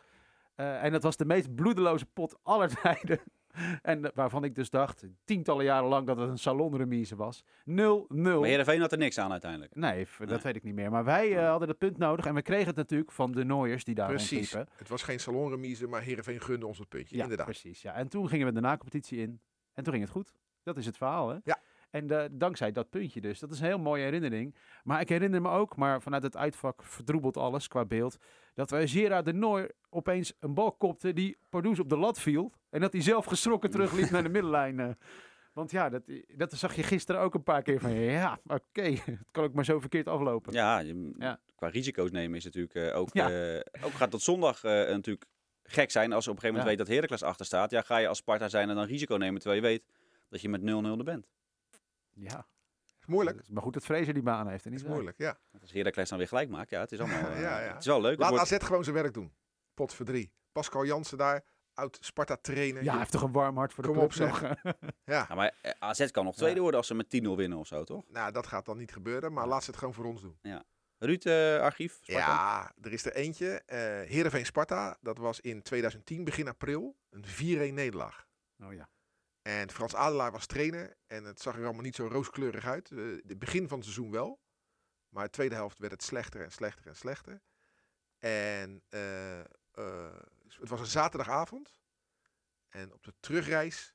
Eh, 0.55 0.85
en 0.85 0.93
dat 0.93 1.03
was 1.03 1.17
de 1.17 1.25
meest 1.25 1.55
bloedeloze 1.55 2.07
pot 2.07 2.39
aller 2.43 2.81
tijden. 2.83 3.21
en 3.83 4.05
eh, 4.05 4.11
waarvan 4.15 4.45
ik 4.45 4.55
dus 4.55 4.71
dacht, 4.71 5.05
tientallen 5.25 5.65
jaren 5.65 5.89
lang, 5.89 6.07
dat 6.07 6.17
het 6.17 6.29
een 6.29 6.39
salonremise 6.39 7.17
was. 7.17 7.43
0-0. 7.45 7.45
Maar 8.09 8.45
Heerenveen 8.45 8.81
had 8.81 8.93
er 8.93 8.99
niks 8.99 9.19
aan 9.19 9.31
uiteindelijk. 9.31 9.75
Nee, 9.75 10.07
dat 10.19 10.29
Nee. 10.29 10.39
weet 10.39 10.57
ik 10.57 10.63
niet 10.63 10.75
meer. 10.75 10.91
Maar 10.91 11.05
wij 11.05 11.37
eh, 11.39 11.49
hadden 11.49 11.69
dat 11.69 11.79
punt 11.79 11.99
nodig 11.99 12.25
en 12.27 12.35
we 12.35 12.43
kregen 12.43 12.67
het 12.67 12.77
natuurlijk 12.77 13.13
van 13.13 13.33
de 13.33 13.45
Nooiers 13.45 13.85
die 13.85 13.95
daar 13.95 14.09
Precies. 14.09 14.31
rondliepen. 14.53 14.75
Het 14.79 14.89
was 14.89 15.03
geen 15.03 15.21
salonremise, 15.21 15.87
maar 15.87 16.03
Heerenveen 16.03 16.41
gunde 16.41 16.67
ons 16.67 16.79
het 16.79 16.89
puntje. 16.89 17.17
Ja, 17.17 17.23
inderdaad. 17.23 17.47
precies. 17.47 17.83
Ja. 17.83 17.95
En 17.95 18.09
toen 18.09 18.29
gingen 18.29 18.47
we 18.47 18.53
de 18.53 18.61
nacompetitie 18.61 19.19
in 19.19 19.41
en 19.75 19.83
toen 19.85 19.93
ging 19.93 20.05
het 20.05 20.13
goed. 20.13 20.33
Dat 20.63 20.77
is 20.77 20.87
het 20.87 20.97
verhaal, 20.97 21.29
hè? 21.29 21.37
Ja. 21.45 21.59
En 21.91 22.11
eh, 22.11 22.25
dankzij 22.33 22.73
dat 22.73 22.91
puntje 22.91 23.21
dus. 23.21 23.39
Dat 23.39 23.51
is 23.51 23.61
een 23.61 23.67
heel 23.67 23.79
mooie 23.79 24.03
herinnering. 24.03 24.55
Maar 24.85 25.01
ik 25.01 25.09
herinner 25.09 25.43
me 25.43 25.49
ook, 25.49 25.77
maar 25.77 26.03
vanuit 26.03 26.23
het 26.23 26.37
uitvak 26.37 26.83
verdroebelt 26.85 27.37
alles 27.37 27.69
qua 27.69 27.85
beeld, 27.85 28.17
dat 28.55 28.71
wij 28.71 28.89
Gerard 28.89 29.25
de 29.25 29.33
Nooy 29.33 29.71
opeens 29.89 30.33
een 30.41 30.55
bal 30.55 30.73
kopte 30.73 31.13
die 31.13 31.37
Pardoes 31.49 31.79
op 31.79 31.89
de 31.89 31.97
lat 31.97 32.21
viel. 32.21 32.53
En 32.71 32.81
dat 32.81 32.93
hij 32.93 33.03
zelf 33.03 33.25
geschrokken 33.25 33.71
terugliep 33.71 34.11
naar 34.11 34.23
de 34.23 34.29
middenlijn. 34.29 34.81
eh. 34.81 34.89
want 35.53 35.71
ja, 35.71 35.89
dat, 35.89 36.03
dat 36.37 36.53
zag 36.53 36.75
je 36.75 36.83
gisteren 36.83 37.21
ook 37.21 37.35
een 37.35 37.43
paar 37.43 37.63
keer 37.63 37.81
van, 37.81 37.91
ja, 37.95 38.39
oké, 38.47 38.83
het 38.83 39.19
kan 39.31 39.45
ook 39.45 39.55
maar 39.55 39.65
zo 39.65 39.81
verkeerd 39.81 40.09
aflopen. 40.09 40.53
Ja, 40.53 40.79
je- 40.79 41.15
Ja. 41.19 41.41
qua 41.55 41.69
risico's 41.69 42.11
nemen 42.11 42.37
is 42.37 42.45
natuurlijk 42.45 42.75
eh, 42.75 42.97
ook, 42.99 43.09
Ja. 43.13 43.31
eh, 43.31 43.61
ook 43.85 43.93
gaat 43.93 44.11
tot 44.11 44.23
zondag 44.23 44.65
eh, 44.65 44.71
natuurlijk 44.73 45.27
gek 45.63 45.91
zijn 45.91 46.13
als 46.13 46.25
je 46.25 46.31
op 46.31 46.37
een 46.37 46.43
gegeven 46.43 46.61
moment 46.63 46.63
Ja. 46.65 46.69
weet 46.69 46.79
dat 46.79 46.97
Heracles 46.97 47.23
achter 47.23 47.47
staat. 47.47 47.71
Ja, 47.71 47.83
ga 47.83 47.97
je 47.97 48.09
als 48.09 48.19
Sparta 48.19 48.49
zijn 48.49 48.69
en 48.69 48.75
dan 48.75 48.85
risico 48.85 49.17
nemen 49.17 49.41
terwijl 49.41 49.61
je 49.63 49.67
weet 49.69 49.85
dat 50.29 50.41
je 50.41 50.49
met 50.49 50.61
0-0 50.63 50.99
er 50.99 51.05
bent. 51.05 51.27
Ja, 52.15 52.47
Is 53.01 53.07
moeilijk. 53.07 53.49
maar 53.49 53.63
goed 53.63 53.75
dat 53.75 53.85
Fraser 53.85 54.15
die 54.15 54.23
baan 54.23 54.49
heeft. 54.49 54.65
En 54.65 54.71
niet 54.71 54.81
Is 54.81 54.87
moeilijk, 54.87 55.19
ja. 55.19 55.39
Als 55.61 55.73
Heracles 55.73 56.09
dan 56.09 56.19
weer 56.19 56.29
gelijk 56.29 56.49
maakt, 56.49 56.71
ja, 56.71 56.81
het 56.81 56.93
is 56.93 56.99
allemaal 56.99 57.31
eh, 57.31 57.41
Ja, 57.41 57.61
ja. 57.61 57.69
Het 57.73 57.79
is 57.81 57.87
wel 57.87 58.01
leuk. 58.01 58.19
Laat 58.19 58.31
wordt- 58.31 58.53
AZ 58.53 58.65
gewoon 58.65 58.85
zijn 58.85 58.97
werk 58.97 59.15
doen. 59.15 59.33
Pot 59.75 59.95
voor 59.95 60.05
drie. 60.07 60.33
Pascal 60.53 60.85
Jansen 60.85 61.19
daar, 61.19 61.45
oud 61.75 61.99
Sparta 62.01 62.37
trainer. 62.37 62.83
Ja, 62.83 62.91
hij 62.91 62.99
heeft 62.99 63.13
toch 63.13 63.23
een 63.23 63.33
warm 63.33 63.57
hart 63.57 63.73
voor 63.75 63.83
de 63.85 63.89
Kom 63.89 63.99
club 63.99 64.11
op, 64.11 64.17
zeg. 64.17 64.41
Ja, 65.05 65.27
Ja, 65.29 65.35
maar 65.35 65.55
eh, 65.63 65.73
AZ 65.79 66.11
kan 66.11 66.25
nog 66.25 66.35
tweede 66.37 66.55
Ja. 66.55 66.61
worden 66.61 66.79
als 66.79 66.87
ze 66.89 66.95
met 66.95 67.07
10-0 67.25 67.37
winnen 67.37 67.59
of 67.59 67.67
zo, 67.67 67.85
toch? 67.85 68.05
nou 68.09 68.33
dat 68.33 68.47
gaat 68.47 68.65
dan 68.65 68.77
niet 68.77 68.93
gebeuren, 68.93 69.33
maar 69.33 69.47
laat 69.47 69.65
ze 69.65 69.71
het 69.71 69.79
gewoon 69.79 69.95
voor 69.95 70.05
ons 70.05 70.21
doen. 70.23 70.39
Ruud, 70.99 71.25
eh, 71.25 71.59
archief? 71.61 71.99
Sparta? 72.03 72.19
Ja, 72.27 72.73
er 72.83 72.93
is 72.93 73.05
er 73.05 73.15
eentje. 73.15 73.63
eh 73.67 73.79
Heerenveen 74.09 74.47
Sparta, 74.47 74.97
dat 75.01 75.19
was 75.19 75.41
in 75.41 75.63
2010, 75.63 76.25
begin 76.25 76.49
april, 76.49 76.97
een 77.11 77.25
4-1 77.27 77.75
nederlaag. 77.75 78.27
Oh 78.65 78.73
ja. 78.73 78.89
En 79.43 79.71
Frans 79.71 79.95
Adelaar 79.95 80.33
was 80.33 80.47
trainer 80.47 80.97
en 81.07 81.25
het 81.25 81.41
zag 81.41 81.57
er 81.57 81.65
allemaal 81.65 81.83
niet 81.83 81.97
zo 81.97 82.07
rooskleurig 82.07 82.65
uit. 82.65 82.91
Eh, 82.91 82.99
Het 83.27 83.39
begin 83.39 83.69
van 83.69 83.79
het 83.79 83.87
seizoen 83.87 84.11
wel, 84.11 84.41
maar 85.09 85.25
de 85.25 85.31
tweede 85.31 85.55
helft 85.55 85.79
werd 85.79 85.93
het 85.93 86.03
slechter 86.03 86.43
en 86.43 86.53
slechter 86.53 86.87
en 86.87 86.97
slechter. 86.97 87.43
En 88.19 88.83
eh, 88.89 89.41
eh, 89.41 90.17
het 90.59 90.69
was 90.69 90.81
een 90.81 90.87
zaterdagavond 90.87 91.81
en 92.69 92.93
op 92.93 93.03
de 93.03 93.15
terugreis 93.21 93.95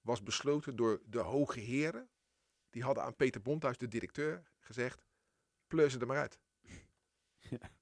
was 0.00 0.22
besloten 0.22 0.76
door 0.76 1.00
de 1.04 1.18
hoge 1.18 1.60
heren, 1.60 2.10
die 2.70 2.82
hadden 2.82 3.04
aan 3.04 3.16
Peter 3.16 3.42
Bondhuis, 3.42 3.78
de 3.78 3.88
directeur, 3.88 4.50
gezegd, 4.58 5.06
pleur 5.66 5.90
ze 5.90 5.98
er 5.98 6.06
maar 6.06 6.18
uit. 6.18 6.40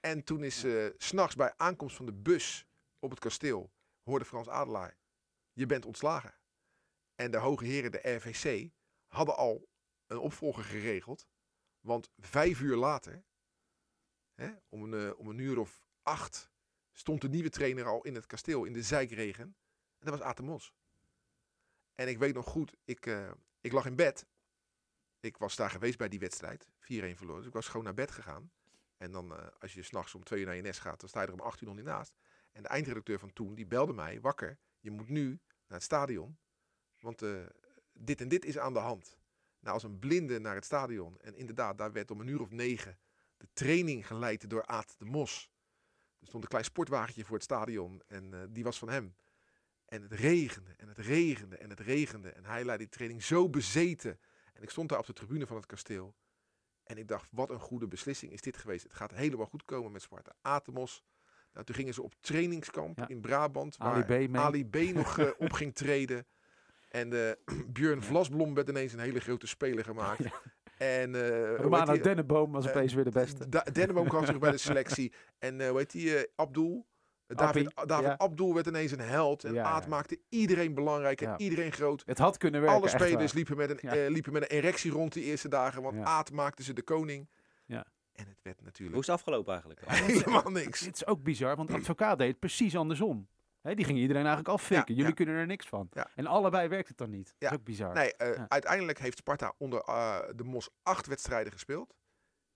En 0.00 0.24
toen 0.24 0.44
is 0.44 0.64
eh, 0.64 0.86
s 0.86 1.06
s'nachts 1.06 1.34
bij 1.34 1.54
aankomst 1.56 1.96
van 1.96 2.06
de 2.06 2.12
bus 2.12 2.66
op 2.98 3.10
het 3.10 3.18
kasteel, 3.18 3.72
hoorde 4.02 4.24
Frans 4.24 4.48
Adelaar, 4.48 4.96
je 5.52 5.66
bent 5.66 5.86
ontslagen. 5.86 6.34
En 7.16 7.30
de 7.30 7.36
hoge 7.36 7.64
heren, 7.64 7.90
de 7.90 8.14
RVC, 8.14 8.70
hadden 9.06 9.36
al 9.36 9.68
een 10.06 10.18
opvolger 10.18 10.64
geregeld. 10.64 11.26
Want 11.80 12.10
vijf 12.16 12.60
uur 12.60 12.76
later, 12.76 13.24
hè, 14.34 14.52
om, 14.68 14.82
een, 14.82 15.08
eh, 15.08 15.18
om 15.18 15.28
een 15.28 15.38
uur 15.38 15.58
of 15.58 15.86
acht, 16.02 16.50
stond 16.92 17.20
de 17.20 17.28
nieuwe 17.28 17.50
trainer 17.50 17.84
al 17.84 18.02
in 18.02 18.14
het 18.14 18.26
kasteel 18.26 18.64
in 18.64 18.72
de 18.72 18.82
zijkregen. 18.82 19.44
En 19.98 20.06
dat 20.06 20.18
was 20.18 20.28
Atemos. 20.28 20.74
En 21.94 22.08
ik 22.08 22.18
weet 22.18 22.34
nog 22.34 22.46
goed, 22.46 22.76
ik, 22.84 23.06
eh, 23.06 23.30
ik 23.60 23.72
lag 23.72 23.86
in 23.86 23.96
bed. 23.96 24.26
Ik 25.20 25.36
was 25.36 25.56
daar 25.56 25.70
geweest 25.70 25.98
bij 25.98 26.08
die 26.08 26.18
wedstrijd. 26.18 26.68
4-1 26.78 27.16
verloren. 27.16 27.38
Dus 27.38 27.48
ik 27.48 27.54
was 27.54 27.68
gewoon 27.68 27.84
naar 27.84 27.94
bed 27.94 28.10
gegaan. 28.10 28.52
En 28.96 29.10
dan, 29.12 29.36
eh, 29.36 29.46
als 29.58 29.74
je 29.74 29.82
s'nachts 29.82 30.14
om 30.14 30.24
twee 30.24 30.40
uur 30.40 30.46
naar 30.46 30.56
je 30.56 30.62
nest 30.62 30.80
gaat, 30.80 31.00
dan 31.00 31.08
sta 31.08 31.20
je 31.20 31.26
er 31.26 31.32
om 31.32 31.40
acht 31.40 31.60
uur 31.60 31.66
nog 31.66 31.76
niet 31.76 31.84
naast. 31.84 32.14
En 32.52 32.62
de 32.62 32.68
eindredacteur 32.68 33.18
van 33.18 33.32
toen, 33.32 33.54
die 33.54 33.66
belde 33.66 33.92
mij, 33.92 34.20
wakker. 34.20 34.58
Je 34.80 34.90
moet 34.90 35.08
nu 35.08 35.28
naar 35.66 35.78
het 35.78 35.82
stadion. 35.82 36.38
Want 37.06 37.22
eh, 37.22 37.46
dit 37.92 38.20
en 38.20 38.28
dit 38.28 38.44
is 38.44 38.58
aan 38.58 38.72
de 38.72 38.78
hand. 38.78 39.18
Nou, 39.60 39.74
als 39.74 39.82
een 39.82 39.98
blinde 39.98 40.38
naar 40.38 40.54
het 40.54 40.64
stadion. 40.64 41.20
En 41.20 41.34
inderdaad, 41.36 41.78
daar 41.78 41.92
werd 41.92 42.10
om 42.10 42.20
een 42.20 42.26
uur 42.26 42.40
of 42.40 42.50
negen 42.50 42.98
de 43.36 43.48
training 43.52 44.06
geleid 44.06 44.50
door 44.50 44.66
Aad 44.66 44.94
de 44.98 45.04
Mos. 45.04 45.50
Er 46.20 46.26
stond 46.26 46.42
een 46.42 46.48
klein 46.48 46.64
sportwagentje 46.64 47.24
voor 47.24 47.34
het 47.34 47.44
stadion 47.44 48.02
en 48.06 48.34
eh, 48.34 48.40
die 48.48 48.64
was 48.64 48.78
van 48.78 48.88
hem. 48.88 49.16
En 49.84 50.02
het 50.02 50.12
regende 50.12 50.74
en 50.76 50.88
het 50.88 50.98
regende 50.98 51.56
en 51.56 51.70
het 51.70 51.80
regende. 51.80 52.30
En 52.30 52.44
hij 52.44 52.64
leidde 52.64 52.84
die 52.84 52.94
training 52.94 53.22
zo 53.24 53.48
bezeten. 53.50 54.18
En 54.52 54.62
ik 54.62 54.70
stond 54.70 54.88
daar 54.88 54.98
op 54.98 55.06
de 55.06 55.12
tribune 55.12 55.46
van 55.46 55.56
het 55.56 55.66
kasteel. 55.66 56.14
En 56.82 56.98
ik 56.98 57.08
dacht, 57.08 57.28
wat 57.30 57.50
een 57.50 57.60
goede 57.60 57.88
beslissing 57.88 58.32
is 58.32 58.40
dit 58.40 58.56
geweest. 58.56 58.82
Het 58.82 58.94
gaat 58.94 59.10
helemaal 59.14 59.46
goed 59.46 59.64
komen 59.64 59.92
met 59.92 60.02
Sparta. 60.02 60.32
Atemos. 60.40 61.04
Nou, 61.52 61.66
toen 61.66 61.74
gingen 61.74 61.94
ze 61.94 62.02
op 62.02 62.14
trainingskamp 62.20 62.98
Ja. 62.98 63.08
in 63.08 63.20
Brabant. 63.20 63.78
Ali 63.78 64.04
waar 64.04 64.04
B 64.26 64.28
mee. 64.30 64.40
Ali 64.40 64.66
B 64.66 64.76
nog 64.76 65.18
eh, 65.18 65.30
op 65.38 65.52
ging 65.60 65.74
treden. 65.74 66.26
En 67.00 67.12
eh 67.12 67.32
Björn 67.72 68.02
Vlasblom 68.02 68.54
werd 68.54 68.68
ineens 68.68 68.92
een 68.92 68.98
hele 68.98 69.20
grote 69.20 69.46
speler 69.46 69.84
gemaakt. 69.84 70.20
En 70.76 71.14
eh, 71.14 71.20
hoe 71.30 71.48
heet 71.48 71.60
Romano 71.60 71.92
die? 71.92 72.02
Dennenboom 72.02 72.52
was 72.52 72.64
eh, 72.64 72.70
opeens 72.70 72.94
weer 72.94 73.04
de 73.04 73.10
beste. 73.10 73.48
Da 73.48 73.62
Denneboom 73.72 74.08
kwam 74.08 74.24
terug 74.24 74.40
bij 74.40 74.50
de 74.50 74.56
selectie. 74.70 75.12
En 75.38 75.60
eh 75.60 75.68
hoe 75.68 75.78
heet 75.78 75.90
die? 75.90 76.16
eh, 76.16 76.24
Abdul. 76.34 76.86
Eh, 77.26 77.36
David, 77.36 77.66
Appie, 77.74 77.86
David 77.86 78.06
ja. 78.06 78.16
Abdul 78.18 78.54
werd 78.54 78.66
ineens 78.66 78.92
een 78.92 79.00
held. 79.00 79.44
En 79.44 79.52
Ja, 79.52 79.62
Aad 79.64 79.82
ja. 79.82 79.88
maakte 79.88 80.20
iedereen 80.28 80.74
belangrijk 80.74 81.20
en 81.20 81.28
Ja. 81.28 81.38
iedereen 81.38 81.72
groot. 81.72 82.02
Het 82.06 82.18
had 82.18 82.36
kunnen 82.36 82.60
werken. 82.60 82.78
Alle 82.78 82.88
spelers 82.88 83.32
liepen 83.32 83.56
met, 83.56 83.70
een, 83.70 83.78
Ja. 83.80 83.96
eh, 83.96 84.10
liepen 84.10 84.32
met 84.32 84.42
een 84.42 84.48
erectie 84.48 84.90
rond 84.90 85.12
die 85.12 85.24
eerste 85.24 85.48
dagen. 85.48 85.82
Want 85.82 85.96
Ja. 85.96 86.02
Aad 86.04 86.32
maakte 86.32 86.62
ze 86.62 86.72
de 86.72 86.82
koning. 86.82 87.28
Ja. 87.66 87.86
En 88.12 88.26
het 88.28 88.38
werd 88.42 88.56
Hoe 88.56 88.64
natuurlijk 88.66 88.98
is 89.00 89.06
het 89.06 89.16
afgelopen 89.16 89.52
eigenlijk? 89.52 89.80
helemaal 89.88 90.50
niks. 90.50 90.80
Het 90.80 90.94
is 90.94 91.06
ook 91.06 91.22
bizar, 91.22 91.56
want 91.56 91.70
advocaat 91.72 92.18
deed 92.18 92.28
het 92.28 92.38
precies 92.38 92.76
andersom. 92.76 93.28
Hè, 93.66 93.74
die 93.74 93.84
ging 93.84 93.98
iedereen 93.98 94.24
eigenlijk 94.26 94.54
afvikken. 94.54 94.86
Ja, 94.88 94.94
Jullie 94.94 95.06
ja. 95.08 95.14
kunnen 95.14 95.34
er 95.34 95.46
niks 95.46 95.66
van. 95.66 95.88
Ja. 95.92 96.10
En 96.14 96.26
allebei 96.26 96.68
werkt 96.68 96.88
het 96.88 96.96
dan 96.96 97.10
niet. 97.10 97.24
Dat 97.26 97.34
Ja. 97.38 97.50
is 97.50 97.56
ook 97.56 97.64
bizar. 97.64 97.94
Nee, 97.94 98.14
eh, 98.16 98.36
Ja. 98.36 98.46
uiteindelijk 98.48 98.98
heeft 98.98 99.18
Sparta 99.18 99.52
onder 99.58 99.80
eh, 99.80 100.18
de 100.34 100.44
Mos 100.44 100.68
acht 100.82 101.06
wedstrijden 101.06 101.52
gespeeld. 101.52 101.94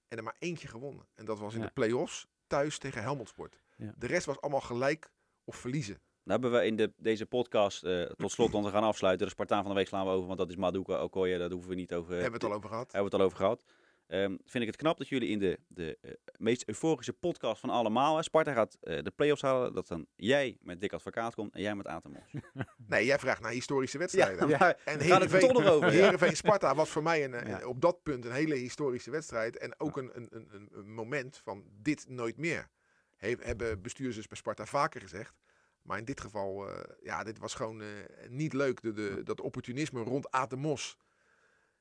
En 0.08 0.16
er 0.18 0.24
maar 0.24 0.36
eentje 0.38 0.68
gewonnen. 0.68 1.06
En 1.14 1.24
dat 1.24 1.38
was 1.38 1.54
in 1.54 1.60
Ja. 1.60 1.66
de 1.66 1.72
play-offs 1.72 2.26
thuis 2.46 2.78
tegen 2.78 3.02
Helmond 3.02 3.28
Sport. 3.28 3.60
Ja. 3.76 3.92
De 3.96 4.06
rest 4.06 4.26
was 4.26 4.40
allemaal 4.40 4.60
gelijk 4.60 5.12
of 5.44 5.56
verliezen. 5.56 6.00
Nou 6.24 6.40
hebben 6.40 6.60
we 6.60 6.66
in 6.66 6.76
de, 6.76 6.92
deze 6.96 7.26
podcast, 7.26 7.84
eh, 7.84 8.02
tot 8.02 8.30
slot, 8.30 8.50
want 8.52 8.64
we 8.64 8.70
gaan 8.70 8.82
afsluiten. 8.82 9.26
De 9.26 9.32
Spartaan 9.32 9.60
van 9.62 9.70
de 9.70 9.76
week 9.76 9.86
slaan 9.88 10.04
we 10.06 10.10
over, 10.12 10.26
want 10.26 10.38
dat 10.38 10.48
is 10.48 10.56
Maduka 10.56 11.02
Okoye. 11.02 11.38
Daar 11.38 11.50
hoeven 11.50 11.68
we 11.70 11.74
niet 11.76 11.94
over 11.94 12.10
Hebben 12.12 12.26
we 12.30 12.36
het 12.36 12.44
al 12.44 12.52
over 12.52 12.68
gehad. 12.68 12.92
hebben 12.92 13.10
we 13.10 13.16
het 13.16 13.20
al 13.20 13.26
over 13.26 13.36
gehad. 13.38 13.64
Ehm, 14.10 14.36
vind 14.44 14.62
ik 14.62 14.66
het 14.66 14.76
knap 14.76 14.98
dat 14.98 15.08
jullie 15.08 15.28
in 15.28 15.38
de, 15.38 15.58
de 15.68 15.98
eh, 16.00 16.10
meest 16.36 16.68
euforische 16.68 17.12
podcast 17.12 17.60
van 17.60 17.70
allemaal... 17.70 18.16
Hè, 18.16 18.22
Sparta 18.22 18.52
gaat 18.52 18.76
eh, 18.80 19.02
de 19.02 19.10
play-offs 19.10 19.42
halen. 19.42 19.74
Dat 19.74 19.88
dan 19.88 20.06
jij 20.16 20.56
met 20.60 20.80
Dick 20.80 20.92
Advocaat 20.92 21.34
komt 21.34 21.54
en 21.54 21.60
jij 21.62 21.74
met 21.74 21.86
Atemos. 21.86 22.22
Nee, 22.86 23.04
jij 23.04 23.18
vraagt 23.18 23.40
naar 23.40 23.50
historische 23.52 23.98
wedstrijden. 23.98 24.48
maar 24.48 24.80
En 24.84 24.98
we 24.98 25.04
gaan 25.04 25.20
het 25.20 25.40
toch 25.40 25.52
nog 25.52 25.66
over. 25.66 25.92
ja. 25.92 26.02
Heerenveen 26.02 26.36
Sparta 26.36 26.74
was 26.74 26.88
voor 26.90 27.02
mij 27.02 27.24
een, 27.24 27.34
eh, 27.34 27.48
Ja. 27.48 27.66
op 27.66 27.80
dat 27.80 28.02
punt 28.02 28.24
een 28.24 28.32
hele 28.32 28.54
historische 28.54 29.10
wedstrijd. 29.10 29.58
En 29.58 29.80
ook 29.80 29.96
een, 29.96 30.10
een, 30.16 30.26
een, 30.30 30.48
een- 30.52 30.68
een 30.72 30.92
moment 30.94 31.40
van 31.44 31.64
dit 31.82 32.08
nooit 32.08 32.36
meer. 32.36 32.68
He, 33.16 33.34
hebben 33.38 33.82
bestuurders 33.82 34.26
bij 34.26 34.36
Sparta 34.36 34.66
vaker 34.66 35.00
gezegd. 35.00 35.34
Maar 35.82 35.98
in 35.98 36.04
dit 36.04 36.20
geval, 36.20 36.68
eh, 36.68 36.82
ja, 37.02 37.24
dit 37.24 37.38
was 37.38 37.54
gewoon 37.54 37.80
eh, 37.80 37.86
niet 38.28 38.52
leuk. 38.52 38.80
De, 38.82 38.92
de, 38.92 39.22
dat 39.22 39.40
opportunisme 39.40 40.02
rond 40.02 40.30
Aad 40.30 40.50
de 40.50 40.56
Mos. 40.56 40.96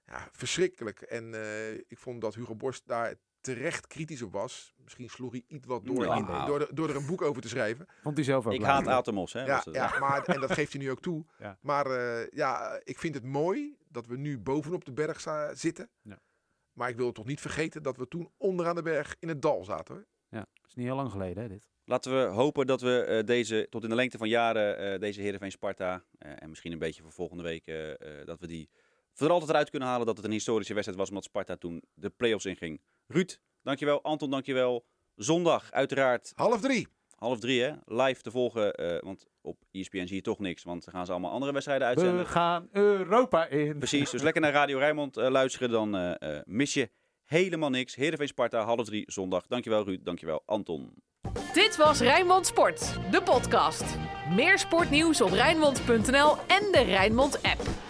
Ja, 0.10 0.28
verschrikkelijk. 0.32 1.02
En 1.02 1.34
eh, 1.34 1.72
ik 1.74 1.98
vond 1.98 2.22
dat 2.22 2.36
Hugo 2.36 2.56
Borst 2.56 2.88
daar 2.88 3.14
terecht 3.42 3.88
kritisch 3.88 4.22
op 4.22 4.32
was. 4.32 4.74
Misschien 4.84 5.10
sloeg 5.10 5.32
hij 5.32 5.44
iets 5.48 5.66
wat 5.68 5.86
door, 5.86 6.04
Ja. 6.06 6.16
in- 6.16 6.46
door, 6.46 6.62
er- 6.62 6.76
door 6.76 6.90
er 6.90 6.96
een 6.96 7.06
boek 7.06 7.22
over 7.22 7.42
te 7.42 7.48
schrijven. 7.48 7.86
Vond 8.02 8.16
hij 8.16 8.26
zelf 8.26 8.46
ook 8.48 8.54
Ik 8.54 8.62
haat 8.64 8.88
Atemos. 8.88 9.34
Hè, 9.34 9.46
Ja, 9.46 9.64
ja 9.72 10.00
maar, 10.00 10.24
en 10.26 10.40
dat 10.42 10.52
geeft 10.60 10.74
hij 10.74 10.82
nu 10.82 10.92
ook 10.92 11.02
toe. 11.02 11.26
Ja. 11.40 11.58
Maar 11.62 11.86
eh, 11.86 12.28
ja, 12.32 12.80
ik 12.84 13.00
vind 13.00 13.16
het 13.16 13.24
mooi 13.24 13.78
dat 13.88 14.06
we 14.08 14.18
nu 14.18 14.40
bovenop 14.40 14.86
de 14.86 14.92
berg 14.94 15.22
zitten. 15.54 15.90
Ja. 16.02 16.20
Maar 16.74 16.90
ik 16.90 16.96
wil 16.98 17.12
toch 17.12 17.26
niet 17.26 17.42
vergeten 17.42 17.84
dat 17.84 17.98
we 17.98 18.08
toen 18.08 18.32
onderaan 18.38 18.76
de 18.76 18.82
berg 18.82 19.16
in 19.20 19.28
het 19.28 19.42
dal 19.42 19.64
zaten. 19.64 19.94
Hoor. 19.96 20.06
Ja, 20.30 20.40
dat 20.40 20.68
is 20.68 20.74
niet 20.76 20.86
heel 20.86 20.96
lang 20.96 21.12
geleden, 21.12 21.44
hè, 21.44 21.50
dit. 21.50 21.68
Laten 21.84 22.12
we 22.20 22.34
hopen 22.34 22.68
dat 22.68 22.82
we 22.82 23.04
eh, 23.04 23.26
deze, 23.26 23.68
tot 23.70 23.84
in 23.84 23.90
de 23.90 23.96
lengte 23.96 24.18
van 24.18 24.30
jaren, 24.30 24.78
eh, 24.78 25.00
deze 25.00 25.22
Heerenveen 25.22 25.52
Sparta, 25.52 26.04
eh, 26.18 26.32
en 26.42 26.50
misschien 26.50 26.72
een 26.72 26.80
beetje 26.80 27.02
voor 27.02 27.12
volgende 27.12 27.44
week, 27.44 27.66
dat 28.26 28.40
we 28.40 28.48
die 28.48 28.70
er 29.22 29.30
altijd 29.32 29.50
eruit 29.50 29.70
kunnen 29.70 29.88
halen 29.88 30.06
dat 30.06 30.18
het 30.18 30.26
een 30.26 30.32
historische 30.32 30.74
wedstrijd 30.74 31.00
was, 31.00 31.10
omdat 31.10 31.24
Sparta 31.24 31.56
toen 31.56 31.84
de 31.94 32.10
play-offs 32.10 32.46
inging. 32.46 32.82
Ruud, 33.08 33.40
dankjewel. 33.62 34.04
Anton, 34.04 34.30
dankjewel. 34.30 34.86
Zondag, 35.16 35.72
uiteraard, 35.72 36.32
Half 36.36 36.62
drie. 36.62 36.88
half 37.16 37.40
drie, 37.40 37.62
hè, 37.62 37.72
live 37.86 38.22
te 38.22 38.32
volgen, 38.32 38.74
eh, 38.74 39.02
want 39.02 39.26
op 39.42 39.58
ESPN 39.72 40.06
zie 40.06 40.16
je 40.16 40.22
toch 40.22 40.40
niks, 40.40 40.64
want 40.64 40.86
dan 40.86 40.94
gaan 40.94 41.06
ze 41.06 41.12
allemaal 41.12 41.32
andere 41.32 41.52
wedstrijden 41.52 41.88
uitzenden. 41.88 42.18
We 42.18 42.26
gaan 42.26 42.68
Europa 42.72 43.46
in. 43.48 43.78
Precies, 43.78 44.10
dus 44.10 44.22
lekker 44.22 44.42
naar 44.42 44.52
Radio 44.52 44.78
Rijnmond 44.78 45.18
eh, 45.18 45.30
luisteren, 45.30 45.70
dan 45.70 45.96
eh, 45.96 46.38
eh, 46.38 46.42
mis 46.46 46.74
je 46.74 46.90
helemaal 47.26 47.70
niks. 47.70 47.96
Heerenveen 47.96 48.28
Sparta, 48.28 48.64
half 48.64 48.86
drie, 48.86 49.04
zondag. 49.12 49.48
Dankjewel 49.48 49.84
Ruud, 49.84 50.06
dankjewel 50.06 50.44
Anton. 50.46 50.94
Dit 51.54 51.76
was 51.76 52.00
Rijnmond 52.00 52.46
Sport, 52.48 52.94
de 53.12 53.22
podcast. 53.24 53.84
Meer 54.36 54.60
sportnieuws 54.60 55.22
op 55.22 55.30
Rijnmond.nl 55.32 56.38
en 56.38 56.72
de 56.72 56.84
Rijnmond 56.86 57.42
app. 57.44 57.89